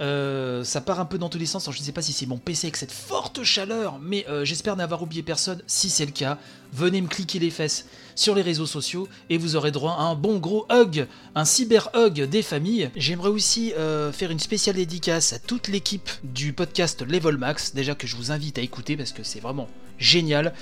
Euh, 0.00 0.64
ça 0.64 0.80
part 0.80 1.00
un 1.00 1.04
peu 1.04 1.18
dans 1.18 1.28
tous 1.28 1.38
les 1.38 1.46
sens. 1.46 1.68
Je 1.70 1.78
ne 1.78 1.84
sais 1.84 1.92
pas 1.92 2.02
si 2.02 2.12
c'est 2.12 2.26
mon 2.26 2.38
PC 2.38 2.66
avec 2.66 2.76
cette 2.76 2.92
forte 2.92 3.42
chaleur, 3.42 3.98
mais 4.00 4.26
euh, 4.28 4.44
j'espère 4.44 4.76
n'avoir 4.76 5.02
oublié 5.02 5.22
personne. 5.22 5.62
Si 5.66 5.90
c'est 5.90 6.06
le 6.06 6.12
cas, 6.12 6.38
venez 6.72 7.00
me 7.00 7.08
cliquer 7.08 7.38
les 7.38 7.50
fesses 7.50 7.86
sur 8.14 8.34
les 8.34 8.42
réseaux 8.42 8.66
sociaux 8.66 9.08
et 9.30 9.38
vous 9.38 9.56
aurez 9.56 9.70
droit 9.70 9.92
à 9.92 10.02
un 10.02 10.14
bon 10.14 10.38
gros 10.38 10.66
hug, 10.70 11.06
un 11.34 11.44
cyber 11.44 11.90
hug 11.94 12.22
des 12.22 12.42
familles. 12.42 12.90
J'aimerais 12.96 13.28
aussi 13.28 13.72
euh, 13.74 14.12
faire 14.12 14.30
une 14.30 14.40
spéciale 14.40 14.76
dédicace 14.76 15.32
à 15.32 15.38
toute 15.38 15.68
l'équipe 15.68 16.10
du 16.24 16.52
podcast 16.52 17.02
Level 17.02 17.36
Max, 17.38 17.74
déjà 17.74 17.94
que 17.94 18.06
je 18.06 18.16
vous 18.16 18.32
invite 18.32 18.58
à 18.58 18.62
écouter 18.62 18.96
parce 18.96 19.12
que 19.12 19.22
c'est 19.22 19.40
vraiment 19.40 19.68
génial. 19.98 20.52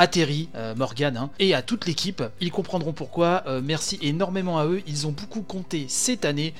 À 0.00 0.06
Terry, 0.06 0.48
euh, 0.54 0.76
Morgan, 0.76 1.16
hein, 1.16 1.30
et 1.40 1.54
à 1.54 1.62
toute 1.62 1.84
l'équipe. 1.84 2.22
Ils 2.40 2.52
comprendront 2.52 2.92
pourquoi. 2.92 3.42
Euh, 3.48 3.60
merci 3.60 3.98
énormément 4.00 4.60
à 4.60 4.64
eux. 4.64 4.80
Ils 4.86 5.08
ont 5.08 5.10
beaucoup 5.10 5.42
compté 5.42 5.86
cette 5.88 6.24
année. 6.24 6.54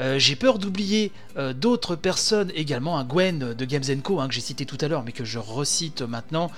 Euh, 0.00 0.18
j'ai 0.18 0.36
peur 0.36 0.58
d'oublier 0.58 1.10
euh, 1.36 1.52
d'autres 1.52 1.96
personnes 1.96 2.52
également, 2.54 2.98
un 2.98 3.04
Gwen 3.04 3.54
de 3.54 3.64
Games 3.64 3.82
Co 4.02 4.20
hein, 4.20 4.28
que 4.28 4.34
j'ai 4.34 4.40
cité 4.40 4.64
tout 4.64 4.78
à 4.80 4.86
l'heure 4.86 5.02
mais 5.04 5.12
que 5.12 5.24
je 5.24 5.38
recite 5.38 6.02
maintenant. 6.02 6.50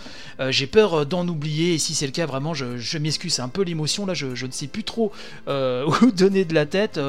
J'ai 0.49 0.67
peur 0.67 1.07
d'en 1.07 1.27
oublier 1.29 1.75
et 1.75 1.79
si 1.79 1.95
c'est 1.95 2.07
le 2.07 2.13
cas 2.13 2.27
vraiment 2.27 2.55
je, 2.55 2.99
m'excuse, 2.99 3.35
c'est 3.35 3.43
un 3.43 3.49
peu 3.49 3.63
l'émotion 3.63 4.07
là, 4.07 4.15
je, 4.15 4.47
ne 4.47 4.51
sais 4.51 4.67
plus 4.67 4.85
trop 4.85 5.13
où 5.47 6.11
donner 6.13 6.45
de 6.45 6.55
la 6.55 6.67
tête. 6.67 7.01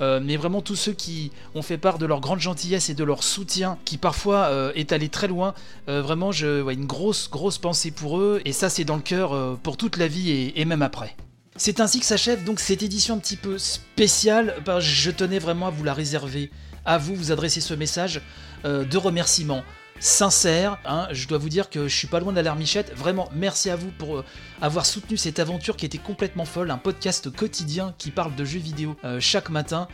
Mais 0.00 0.36
vraiment 0.36 0.60
tous 0.60 0.76
ceux 0.76 0.92
qui 0.92 1.32
ont 1.54 1.62
fait 1.62 1.78
part 1.78 1.98
de 1.98 2.06
leur 2.06 2.20
grande 2.20 2.40
gentillesse 2.40 2.90
et 2.90 2.94
de 2.94 3.04
leur 3.04 3.22
soutien 3.22 3.78
qui 3.84 3.96
parfois 3.96 4.72
est 4.74 4.92
allé 4.92 5.08
très 5.08 5.28
loin, 5.28 5.54
vraiment 5.86 6.30
je, 6.30 6.62
ouais, 6.62 6.74
une 6.74 6.86
grosse 6.86 7.30
grosse 7.30 7.58
pensée 7.58 7.90
pour 7.90 8.18
eux 8.18 8.42
et 8.44 8.52
ça 8.52 8.63
c'est 8.68 8.84
dans 8.84 8.96
le 8.96 9.02
cœur 9.02 9.32
euh, 9.34 9.58
pour 9.62 9.76
toute 9.76 9.96
la 9.96 10.08
vie 10.08 10.30
et- 10.54 10.64
même 10.64 10.82
après. 10.82 11.16
C'est 11.56 11.80
ainsi 11.80 12.00
que 12.00 12.06
s'achève 12.06 12.42
donc 12.44 12.58
cette 12.60 12.82
édition 12.82 13.14
un 13.14 13.18
petit 13.18 13.36
peu 13.36 13.58
spéciale. 13.58 14.56
Ben, 14.64 14.80
je 14.80 15.10
tenais 15.10 15.38
vraiment 15.38 15.68
à 15.68 15.70
vous 15.70 15.84
la 15.84 15.94
réserver, 15.94 16.50
à 16.84 16.98
vous, 16.98 17.14
vous 17.14 17.30
adresser 17.32 17.60
ce 17.60 17.74
message 17.74 18.20
euh, 18.64 18.84
de 18.84 18.96
remerciement 18.96 19.62
sincère. 20.00 20.78
hein. 20.84 21.08
Je 21.12 21.26
dois 21.28 21.38
vous 21.38 21.48
dire 21.48 21.70
que 21.70 21.88
je 21.88 21.96
suis 21.96 22.06
pas 22.06 22.20
loin 22.20 22.32
de 22.32 22.36
la 22.36 22.42
larmichette. 22.42 22.92
Vraiment, 22.96 23.28
merci 23.34 23.70
à 23.70 23.76
vous 23.76 23.90
pour 23.98 24.16
euh, 24.18 24.24
avoir 24.60 24.86
soutenu 24.86 25.16
cette 25.16 25.38
aventure 25.38 25.76
qui 25.76 25.86
était 25.86 25.98
complètement 25.98 26.44
folle. 26.44 26.70
Un 26.70 26.78
podcast 26.78 27.30
quotidien 27.34 27.94
qui 27.98 28.10
parle 28.10 28.34
de 28.34 28.44
jeux 28.44 28.58
vidéo 28.58 28.96
euh, 29.04 29.18
chaque 29.20 29.50
matin. 29.50 29.88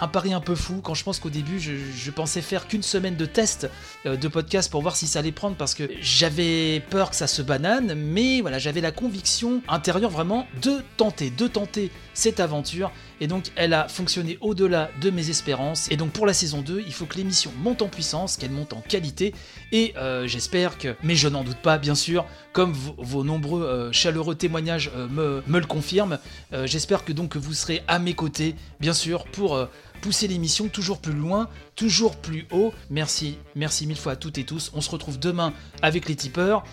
Un 0.00 0.08
pari 0.08 0.32
un 0.32 0.40
peu 0.40 0.54
fou 0.54 0.80
quand 0.82 0.94
je 0.94 1.04
pense 1.04 1.18
qu'au 1.18 1.30
début, 1.30 1.58
je, 1.60 1.72
je 1.76 2.10
pensais 2.10 2.42
faire 2.42 2.68
qu'une 2.68 2.82
semaine 2.82 3.16
de 3.16 3.26
test 3.26 3.68
euh, 4.06 4.16
de 4.16 4.28
podcast 4.28 4.70
pour 4.70 4.82
voir 4.82 4.96
si 4.96 5.06
ça 5.06 5.20
allait 5.20 5.32
prendre 5.32 5.56
parce 5.56 5.74
que 5.74 5.90
j'avais 6.00 6.80
peur 6.90 7.10
que 7.10 7.16
ça 7.16 7.26
se 7.26 7.42
banane, 7.42 7.94
mais 7.94 8.40
voilà, 8.40 8.58
j'avais 8.58 8.80
la 8.80 8.92
conviction 8.92 9.62
intérieure 9.68 10.10
vraiment 10.10 10.46
de 10.62 10.82
tenter, 10.96 11.30
de 11.30 11.46
tenter 11.46 11.90
cette 12.14 12.40
aventure. 12.40 12.90
Et 13.20 13.26
donc, 13.26 13.52
elle 13.56 13.74
a 13.74 13.88
fonctionné 13.88 14.38
au-delà 14.40 14.90
de 15.00 15.10
mes 15.10 15.30
espérances. 15.30 15.90
Et 15.90 15.96
donc, 15.96 16.10
pour 16.10 16.26
la 16.26 16.34
saison 16.34 16.62
2, 16.62 16.82
il 16.86 16.92
faut 16.92 17.06
que 17.06 17.16
l'émission 17.16 17.52
monte 17.58 17.82
en 17.82 17.88
puissance, 17.88 18.36
qu'elle 18.36 18.50
monte 18.50 18.72
en 18.72 18.80
qualité. 18.80 19.34
Et 19.70 19.94
euh, 19.96 20.26
j'espère 20.26 20.78
que, 20.78 20.96
mais 21.02 21.14
je 21.14 21.28
n'en 21.28 21.44
doute 21.44 21.58
pas, 21.58 21.78
bien 21.78 21.94
sûr, 21.94 22.24
comme 22.52 22.72
vos, 22.72 23.24
nombreux 23.24 23.62
euh, 23.62 23.92
chaleureux 23.92 24.34
témoignages 24.34 24.90
euh, 24.94 25.08
me, 25.08 25.42
me 25.46 25.58
le 25.58 25.66
confirment, 25.66 26.18
j'espère 26.64 27.04
que 27.04 27.12
donc 27.12 27.36
vous 27.36 27.54
serez 27.54 27.82
à 27.88 27.98
mes 27.98 28.14
côtés, 28.14 28.54
bien 28.80 28.92
sûr, 28.92 29.24
pour 29.24 29.68
pousser 30.02 30.28
l'émission 30.28 30.68
toujours 30.68 30.98
plus 30.98 31.12
loin, 31.12 31.48
toujours 31.76 32.16
plus 32.16 32.46
haut. 32.50 32.74
Merci, 32.90 33.38
merci 33.54 33.86
mille 33.86 33.96
fois 33.96 34.12
à 34.12 34.16
toutes 34.16 34.36
et 34.36 34.44
tous. 34.44 34.70
On 34.74 34.80
se 34.80 34.90
retrouve 34.90 35.18
demain 35.18 35.54
avec 35.80 36.08
les 36.08 36.16
tipeurs. 36.16 36.64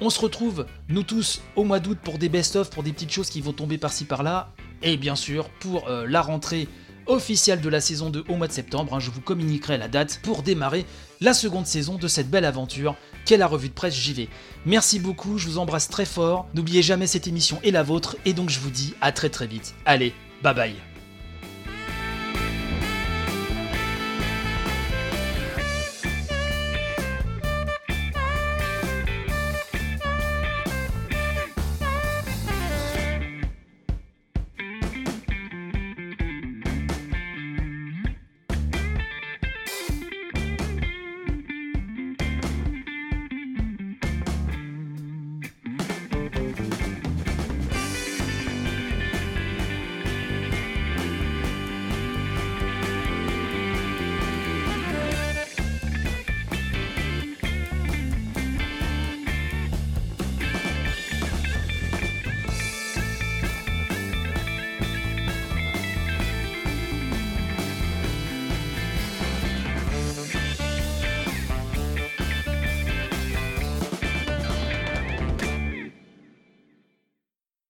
On 0.00 0.10
se 0.10 0.20
retrouve, 0.20 0.66
nous 0.88 1.02
tous, 1.02 1.40
au 1.56 1.64
mois 1.64 1.80
d'août 1.80 1.98
pour 2.02 2.18
des 2.18 2.28
best-of, 2.28 2.70
pour 2.70 2.82
des 2.82 2.92
petites 2.92 3.10
choses 3.10 3.30
qui 3.30 3.40
vont 3.40 3.52
tomber 3.52 3.78
par-ci 3.78 4.04
par-là. 4.04 4.52
Et 4.82 4.96
bien 4.96 5.16
sûr, 5.16 5.48
pour 5.60 5.88
euh, 5.88 6.06
la 6.06 6.22
rentrée 6.22 6.68
officielle 7.06 7.60
de 7.60 7.68
la 7.68 7.80
saison 7.80 8.10
2 8.10 8.24
au 8.28 8.36
mois 8.36 8.48
de 8.48 8.52
septembre, 8.52 8.94
hein, 8.94 9.00
je 9.00 9.10
vous 9.10 9.20
communiquerai 9.20 9.78
la 9.78 9.88
date 9.88 10.20
pour 10.22 10.42
démarrer 10.42 10.84
la 11.20 11.32
seconde 11.32 11.66
saison 11.66 11.96
de 11.96 12.06
cette 12.06 12.30
belle 12.30 12.44
aventure 12.44 12.96
qu'est 13.24 13.38
la 13.38 13.46
revue 13.46 13.68
de 13.68 13.74
presse 13.74 13.94
JV. 13.94 14.28
Merci 14.66 14.98
beaucoup, 14.98 15.38
je 15.38 15.46
vous 15.46 15.58
embrasse 15.58 15.88
très 15.88 16.04
fort. 16.04 16.46
N'oubliez 16.54 16.82
jamais 16.82 17.06
cette 17.06 17.26
émission 17.26 17.58
est 17.62 17.70
la 17.70 17.82
vôtre, 17.82 18.16
et 18.24 18.34
donc 18.34 18.50
je 18.50 18.60
vous 18.60 18.70
dis 18.70 18.94
à 19.00 19.12
très 19.12 19.30
très 19.30 19.46
vite. 19.46 19.74
Allez, 19.84 20.12
bye 20.42 20.54
bye. 20.54 20.87